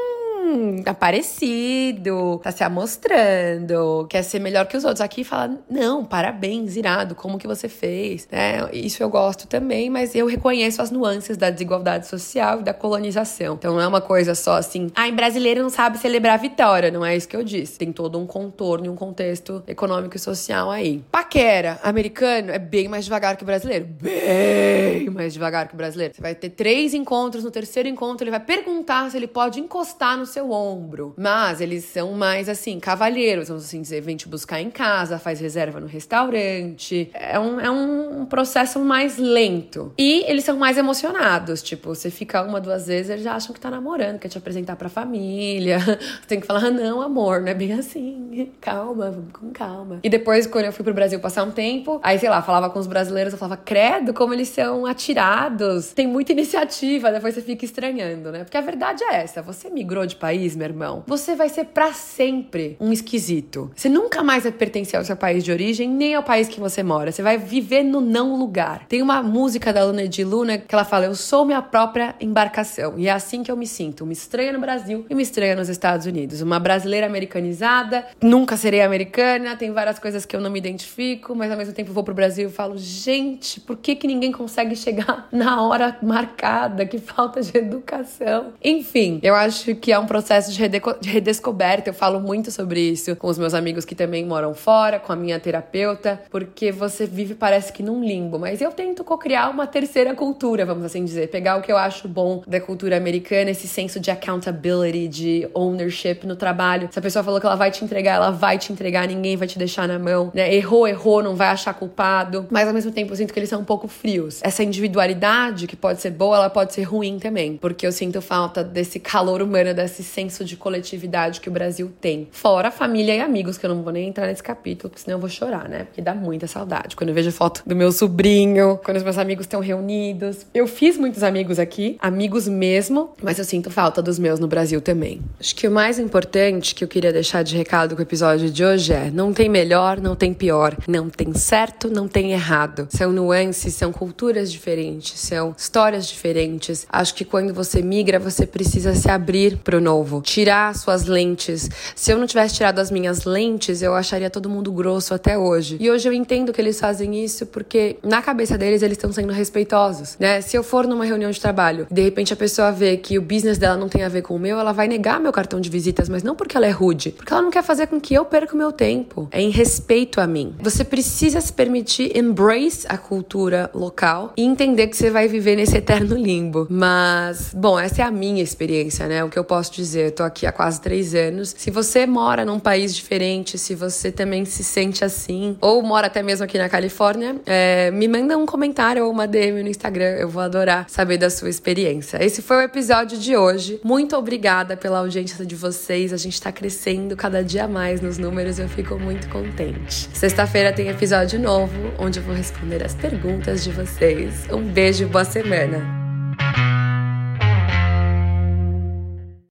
hum, 0.49 0.83
tá 0.83 0.95
parecido, 0.95 2.40
tá 2.43 2.50
se 2.50 2.64
amostrando, 2.64 4.07
quer 4.09 4.23
ser 4.23 4.38
melhor 4.38 4.67
que 4.67 4.76
os 4.76 4.85
outros. 4.85 5.00
Aqui 5.00 5.23
fala, 5.23 5.59
não, 5.69 6.05
parabéns, 6.05 6.76
irado, 6.76 7.14
como 7.14 7.38
que 7.38 7.47
você 7.47 7.69
fez? 7.69 8.26
É, 8.33 8.69
isso 8.73 9.02
eu 9.02 9.11
gosto 9.11 9.47
também, 9.47 9.90
mas 9.90 10.14
eu 10.14 10.26
reconheço 10.26 10.81
as 10.81 10.90
nuances 10.90 11.37
da 11.37 11.50
desigualdade 11.50 12.07
social 12.07 12.61
e 12.61 12.62
da 12.62 12.73
colonização. 12.73 13.55
Então 13.55 13.75
não 13.75 13.81
é 13.81 13.87
uma 13.87 14.00
coisa 14.00 14.35
só 14.35 14.57
assim, 14.57 14.90
ah, 14.95 15.09
em 15.09 15.14
brasileiro 15.14 15.62
não 15.62 15.71
sabe 15.71 15.99
celebrar 15.99 16.35
a 16.35 16.37
vitória, 16.37 16.90
não 16.90 17.05
é 17.05 17.17
isso 17.17 17.28
que 17.28 17.37
eu 17.37 17.45
disse. 17.45 17.78
Tem 17.78 17.93
todo 17.93 18.19
um 18.19 18.26
contorno 18.26 18.87
e 18.87 18.88
um 18.88 18.97
contexto 18.97 19.62
econômico 19.67 20.17
e 20.17 20.19
social 20.19 20.71
aí. 20.71 21.05
Paquera, 21.11 21.78
americano, 21.83 22.50
é 22.50 22.59
bem 22.59 22.88
mais 22.88 23.05
devagar 23.05 23.37
que 23.37 23.43
o 23.43 23.47
brasileiro. 23.47 23.87
Bem 24.00 25.11
mais 25.11 25.33
devagar 25.33 25.69
que 25.69 25.75
o 25.75 25.76
brasileiro. 25.76 26.14
Você 26.14 26.23
vai 26.23 26.35
ter 26.35 26.50
três 26.50 26.95
encontros, 26.95 27.45
no 27.45 27.50
terceiro 27.50 27.88
encontro 27.88 28.25
ele 28.25 28.31
vai 28.31 28.40
perguntar 28.40 29.11
se 29.11 29.17
ele 29.17 29.26
pode 29.26 29.61
encostar 29.61 30.17
no 30.17 30.26
seu 30.26 30.38
seu 30.38 30.52
ombro. 30.52 31.14
Mas 31.16 31.61
eles 31.61 31.85
são 31.85 32.12
mais 32.12 32.49
assim, 32.49 32.78
cavalheiros, 32.78 33.49
vamos 33.49 33.64
assim 33.64 33.83
dizer, 33.83 34.00
vem 34.00 34.16
te 34.16 34.28
buscar 34.28 34.61
em 34.61 34.71
casa, 34.71 35.18
faz 35.18 35.40
reserva 35.40 35.80
no 35.80 35.87
restaurante. 35.87 37.11
É 37.12 37.38
um, 37.38 37.61
é 37.61 37.71
um 37.71 38.25
processo 38.26 38.78
mais 38.78 39.18
lento. 39.18 39.92
E 39.99 40.25
eles 40.28 40.45
são 40.45 40.57
mais 40.57 40.78
emocionados. 40.78 41.62
Tipo, 41.62 41.95
você 41.95 42.11
fica 42.11 42.42
uma, 42.42 42.61
duas 42.61 42.87
vezes, 42.87 43.11
eles 43.11 43.25
já 43.25 43.35
acham 43.35 43.52
que 43.52 43.61
tá 43.61 43.71
namorando, 43.71 44.18
quer 44.18 44.28
te 44.28 44.38
apresentar 44.38 44.76
pra 44.76 44.88
família. 44.88 45.78
Tem 46.28 46.40
que 46.40 46.47
falar, 46.47 46.66
ah, 46.66 46.71
não, 46.71 47.02
amor, 47.02 47.40
não 47.40 47.49
é 47.49 47.54
bem 47.54 47.73
assim. 47.73 48.52
Calma, 48.61 49.11
vamos 49.11 49.33
com 49.33 49.50
calma. 49.50 50.00
E 50.02 50.09
depois, 50.09 50.47
quando 50.47 50.66
eu 50.66 50.73
fui 50.73 50.85
pro 50.85 50.95
Brasil 50.95 51.18
passar 51.18 51.42
um 51.45 51.50
tempo, 51.50 52.00
aí, 52.02 52.18
sei 52.18 52.28
lá, 52.28 52.42
falava 52.42 52.71
com 52.71 52.78
os 52.78 52.87
brasileiros, 52.87 53.33
eu 53.33 53.38
falava, 53.38 53.57
credo, 53.57 54.12
como 54.12 54.35
eles 54.35 54.49
são 54.49 54.87
atirados. 54.87 55.92
Tem 55.92 56.07
muita 56.07 56.33
iniciativa, 56.33 57.11
depois 57.11 57.35
você 57.35 57.42
fica 57.42 57.64
estranhando, 57.64 58.30
né? 58.30 58.45
Porque 58.45 58.57
a 58.57 58.61
verdade 58.61 59.02
é 59.04 59.16
essa, 59.16 59.42
você 59.42 59.71
migrou 59.71 60.07
de 60.07 60.16
país 60.16 60.27
país, 60.28 60.54
meu 60.54 60.66
irmão, 60.66 61.04
você 61.06 61.35
vai 61.35 61.49
ser 61.49 61.64
para 61.64 61.90
sempre 61.94 62.76
um 62.78 62.92
esquisito. 62.92 63.70
Você 63.75 63.88
nunca 63.88 64.23
mais 64.23 64.42
vai 64.42 64.52
pertencer 64.52 64.99
ao 64.99 65.04
seu 65.04 65.16
país 65.16 65.42
de 65.42 65.50
origem, 65.50 65.88
nem 65.88 66.14
ao 66.14 66.23
país 66.23 66.49
que 66.49 66.61
você 66.61 66.82
mora. 66.82 67.11
Você 67.11 67.23
vai 67.23 67.38
viver 67.38 67.82
no 67.82 67.99
não 68.02 68.37
lugar. 68.37 68.85
Tem 68.88 69.00
uma 69.00 69.23
música 69.23 69.73
da 69.73 69.87
Luna 69.87 70.06
de 70.06 70.23
Luna 70.25 70.58
que 70.58 70.75
ela 70.75 70.85
fala: 70.85 71.06
Eu 71.06 71.14
sou 71.14 71.47
minha 71.47 71.62
própria 71.62 72.14
embarcação. 72.20 72.99
E 72.99 73.08
é 73.08 73.11
assim 73.11 73.42
que 73.42 73.50
eu 73.50 73.56
me 73.56 73.66
sinto. 73.66 74.04
Uma 74.04 74.12
estranha 74.12 74.52
no 74.52 74.61
Brasil 74.61 75.06
e 75.08 75.14
uma 75.14 75.23
estranha 75.23 75.56
nos 75.56 75.70
Estados 75.70 76.04
Unidos. 76.04 76.42
Uma 76.42 76.61
brasileira 76.61 77.06
americanizada, 77.06 78.04
nunca 78.20 78.54
serei 78.54 78.82
americana, 78.82 79.56
tem 79.56 79.73
várias 79.73 79.99
coisas 79.99 80.26
que 80.26 80.37
eu 80.37 80.42
não 80.42 80.50
me 80.50 80.58
identifico, 80.58 81.35
mas 81.35 81.50
ao 81.50 81.56
mesmo 81.56 81.73
tempo 81.73 81.90
vou 81.90 82.04
pro 82.04 82.14
Brasil 82.14 82.50
e 82.50 82.52
falo: 82.52 82.76
gente, 82.76 83.61
por 83.61 83.78
que, 83.78 83.97
que 83.97 84.06
ninguém 84.06 84.30
consegue 84.30 84.76
chegar 84.76 85.26
na 85.32 85.62
hora 85.62 85.97
marcada? 86.02 86.85
Que 86.85 86.99
falta 86.99 87.40
de 87.40 87.56
educação. 87.56 88.52
Enfim, 88.62 89.20
eu 89.23 89.35
acho 89.35 89.75
que 89.75 89.90
é 89.90 89.99
um 89.99 90.04
processo 90.09 90.53
de, 90.53 90.69
de 91.00 91.11
redescoberta. 91.11 91.91
Eu 91.91 91.95
falo 91.95 92.19
muito 92.19 92.50
sobre 92.50 92.81
isso 92.81 93.15
com 93.15 93.29
os 93.29 93.38
meus 93.38 93.55
amigos 93.55 93.85
que 93.85 93.95
também 93.95 94.25
moram 94.25 94.55
fora, 94.55 94.99
com 94.99 95.12
a 95.12 95.17
minha 95.17 95.38
terapeuta, 95.38 96.21
porque 96.31 96.73
você 96.73 97.07
vive, 97.07 97.35
parece 97.35 97.73
que 97.73 97.83
num 97.83 98.03
limbo. 98.03 98.38
Mas 98.38 98.61
eu 98.61 98.73
tento 98.73 99.05
co-criar 99.05 99.50
uma 99.50 99.67
terceira 99.67 100.15
cultura, 100.15 100.65
vamos 100.65 100.85
assim 100.85 101.05
dizer. 101.05 101.29
Pegar 101.29 101.57
o 101.57 101.62
que 101.62 101.71
eu 101.71 101.77
acho 101.77 102.09
bom 102.09 102.43
da 102.47 102.61
cultura 102.61 102.97
americana, 102.97 103.50
esse 103.50 103.69
senso 103.69 104.00
de 104.00 104.11
accountability, 104.11 105.07
de 105.09 105.49
ownership 105.55 106.21
no 106.25 106.35
trabalho. 106.35 106.88
Se 106.91 106.99
a 106.99 107.03
pessoa 107.03 107.23
falou 107.23 107.38
que 107.38 107.47
ela 107.47 107.57
vai 107.57 107.71
te 107.71 107.85
entregar, 107.85 108.15
ela 108.15 108.31
vai 108.31 108.59
te 108.59 108.73
entregar, 108.73 109.07
ninguém 109.07 109.37
vai 109.37 109.47
te 109.47 109.59
deixar 109.59 109.87
na 109.87 109.99
mão, 109.99 110.33
né? 110.35 110.53
Errou, 110.55 110.88
errou, 110.88 111.23
não 111.23 111.37
vai 111.37 111.49
achar 111.49 111.75
culpado. 111.75 112.47
Mas 112.50 112.67
ao 112.67 112.75
mesmo 112.75 112.91
tempo 112.91 113.12
eu 113.12 113.17
sinto 113.17 113.33
que 113.33 113.38
eles 113.38 113.50
são 113.50 113.61
um 113.61 113.65
pouco 113.65 113.87
frios. 113.87 114.41
Essa 114.43 114.62
individualidade 114.62 115.67
que 115.67 115.77
pode 115.77 116.00
ser 116.00 116.11
boa, 116.11 116.37
ela 116.37 116.50
pode 116.50 116.73
ser 116.73 116.83
ruim 116.83 117.19
também, 117.19 117.57
porque 117.57 117.87
eu 117.87 117.93
sinto 117.93 118.23
falta 118.23 118.65
desse 118.65 118.99
calor 118.99 119.43
humano, 119.43 119.75
desse 119.99 120.05
senso 120.05 120.45
de 120.45 120.57
coletividade 120.57 121.40
que 121.40 121.49
o 121.49 121.52
Brasil 121.52 121.93
tem. 122.00 122.28
Fora 122.31 122.71
família 122.71 123.17
e 123.17 123.21
amigos, 123.21 123.59
que 123.59 123.67
eu 123.67 123.75
não 123.75 123.83
vou 123.83 123.93
nem 123.93 124.09
entrar 124.09 124.26
nesse 124.26 124.43
capítulo, 124.43 124.90
porque 124.90 125.02
senão 125.02 125.17
eu 125.17 125.21
vou 125.21 125.28
chorar, 125.28 125.69
né? 125.69 125.85
Porque 125.85 126.00
dá 126.00 126.14
muita 126.14 126.47
saudade. 126.47 126.95
Quando 126.95 127.09
eu 127.09 127.14
vejo 127.14 127.33
foto 127.33 127.62
do 127.67 127.75
meu 127.75 127.90
sobrinho, 127.90 128.78
quando 128.85 128.97
os 128.97 129.02
meus 129.02 129.19
amigos 129.19 129.45
estão 129.45 129.61
reunidos. 129.61 130.47
Eu 130.55 130.67
fiz 130.67 130.97
muitos 130.97 131.23
amigos 131.23 131.59
aqui, 131.59 131.97
amigos 132.00 132.47
mesmo, 132.47 133.11
mas 133.23 133.38
eu 133.38 133.45
sinto 133.45 133.71
falta 133.71 134.00
dos 134.00 134.19
meus 134.19 134.38
no 134.38 134.47
Brasil 134.47 134.81
também. 134.81 135.21
Acho 135.40 135.55
que 135.55 135.67
o 135.67 135.71
mais 135.71 135.99
importante 135.99 136.75
que 136.75 136.85
eu 136.85 136.88
queria 136.88 137.12
deixar 137.12 137.43
de 137.43 137.57
recado 137.57 137.95
com 137.95 138.00
o 138.00 138.05
episódio 138.05 138.50
de 138.50 138.64
hoje 138.64 138.93
é: 138.93 139.11
não 139.11 139.33
tem 139.33 139.49
melhor, 139.49 140.00
não 140.00 140.14
tem 140.14 140.33
pior, 140.33 140.76
não 140.87 141.09
tem 141.11 141.35
certo, 141.35 141.90
não 141.90 142.07
tem 142.07 142.33
errado. 142.33 142.87
São 142.90 143.12
nuances, 143.12 143.75
são 143.75 143.93
culturas 143.93 144.52
diferentes, 144.52 145.19
são 145.19 145.55
histórias 145.57 146.07
diferentes. 146.07 146.87
Acho 146.88 147.14
que 147.14 147.25
quando 147.25 147.52
você 147.52 147.83
migra, 147.83 148.19
você 148.19 148.47
precisa 148.47 148.95
se 148.95 149.11
abrir 149.11 149.57
pro 149.59 149.81
novo, 149.88 150.21
tirar 150.21 150.75
suas 150.75 151.04
lentes. 151.04 151.68
Se 151.95 152.12
eu 152.12 152.18
não 152.18 152.26
tivesse 152.26 152.54
tirado 152.54 152.78
as 152.78 152.90
minhas 152.90 153.25
lentes, 153.25 153.83
eu 153.83 153.95
acharia 153.95 154.30
todo 154.30 154.49
mundo 154.49 154.71
grosso 154.71 155.14
até 155.14 155.37
hoje. 155.37 155.76
E 155.80 155.90
hoje 155.90 156.09
eu 156.09 156.12
entendo 156.12 156.52
que 156.52 156.61
eles 156.61 156.78
fazem 156.78 157.25
isso 157.25 157.47
porque 157.47 157.97
na 158.02 158.21
cabeça 158.21 158.59
deles 158.59 158.83
eles 158.83 158.97
estão 158.97 159.12
sendo 159.12 159.33
respeitosos, 159.33 160.16
né? 160.18 160.40
Se 160.40 160.57
eu 160.57 160.62
for 160.62 160.87
numa 160.87 161.04
reunião 161.04 161.30
de 161.30 161.40
trabalho 161.40 161.87
de 161.90 162.02
repente 162.02 162.33
a 162.33 162.37
pessoa 162.37 162.71
vê 162.71 162.97
que 162.97 163.18
o 163.18 163.23
business 163.23 163.59
dela 163.59 163.76
não 163.76 163.88
tem 163.88 164.02
a 164.02 164.09
ver 164.09 164.23
com 164.23 164.35
o 164.35 164.38
meu, 164.38 164.59
ela 164.59 164.73
vai 164.73 164.87
negar 164.87 165.21
meu 165.21 165.33
cartão 165.33 165.61
de 165.61 165.68
visitas, 165.68 166.09
mas 166.09 166.23
não 166.23 166.37
porque 166.37 166.57
ela 166.57 166.66
é 166.66 166.71
rude, 166.71 167.11
porque 167.11 167.33
ela 167.33 167.42
não 167.42 167.50
quer 167.50 167.62
fazer 167.62 167.87
com 167.87 168.00
que 168.00 168.14
eu 168.14 168.25
perca 168.25 168.54
o 168.54 168.59
meu 168.59 168.73
tempo. 168.73 169.28
É 169.30 169.40
em 169.40 169.50
respeito 169.50 170.21
a 170.21 170.26
mim. 170.26 170.54
Você 170.61 170.85
precisa 170.85 171.40
se 171.40 171.52
permitir 171.52 172.16
embrace 172.16 172.87
a 172.88 172.97
cultura 172.97 173.71
local 173.75 174.33
e 174.37 174.45
entender 174.45 174.87
que 174.88 174.97
você 174.97 175.11
vai 175.11 175.28
viver 175.28 175.57
nesse 175.57 175.76
eterno 175.76 176.16
limbo. 176.16 176.66
Mas, 176.71 177.52
bom, 177.54 177.78
essa 177.78 178.02
é 178.02 178.04
a 178.04 178.11
minha 178.11 178.42
experiência, 178.42 179.07
né? 179.07 179.25
O 179.25 179.28
que 179.28 179.38
eu 179.38 179.45
posso 179.45 179.73
dizer. 179.82 180.06
Eu 180.06 180.12
tô 180.12 180.23
aqui 180.23 180.47
há 180.47 180.52
quase 180.52 180.80
três 180.80 181.14
anos. 181.14 181.54
Se 181.56 181.70
você 181.70 182.06
mora 182.06 182.44
num 182.44 182.58
país 182.58 182.94
diferente, 182.94 183.58
se 183.58 183.75
você 183.75 184.12
também 184.12 184.44
se 184.44 184.62
sente 184.62 185.04
assim, 185.04 185.56
ou 185.61 185.82
mora 185.82 186.06
até 186.06 186.23
mesmo 186.23 186.44
aqui 186.44 186.58
na 186.58 186.68
Califórnia, 186.68 187.37
é, 187.47 187.90
me 187.90 188.06
manda 188.06 188.37
um 188.37 188.47
comentário 188.47 189.04
ou 189.04 189.11
uma 189.11 189.26
DM 189.26 189.62
no 189.62 189.68
Instagram. 189.68 190.16
Eu 190.16 190.28
vou 190.28 190.42
adorar 190.42 190.87
saber 190.88 191.18
da 191.18 191.30
sua 191.30 191.49
experiência. 191.49 192.23
Esse 192.23 192.42
foi 192.42 192.58
o 192.58 192.62
episódio 192.62 193.18
de 193.18 193.37
hoje. 193.37 193.80
Muito 193.82 194.16
obrigada 194.16 194.76
pela 194.76 194.99
audiência 194.99 195.44
de 195.47 195.54
vocês. 195.54 196.12
A 196.12 196.16
gente 196.16 196.40
tá 196.40 196.52
crescendo 196.52 197.16
cada 197.16 197.42
dia 197.42 197.66
mais 197.66 198.00
nos 198.00 198.18
números 198.18 198.58
eu 198.58 198.68
fico 198.68 198.99
muito 198.99 199.28
contente. 199.28 200.08
Sexta-feira 200.12 200.73
tem 200.73 200.88
episódio 200.88 201.38
novo, 201.38 201.92
onde 201.99 202.18
eu 202.18 202.23
vou 202.25 202.35
responder 202.35 202.85
as 202.85 202.94
perguntas 202.94 203.62
de 203.62 203.70
vocês. 203.70 204.47
Um 204.50 204.62
beijo 204.62 205.04
e 205.04 205.06
boa 205.06 205.25
semana! 205.25 205.98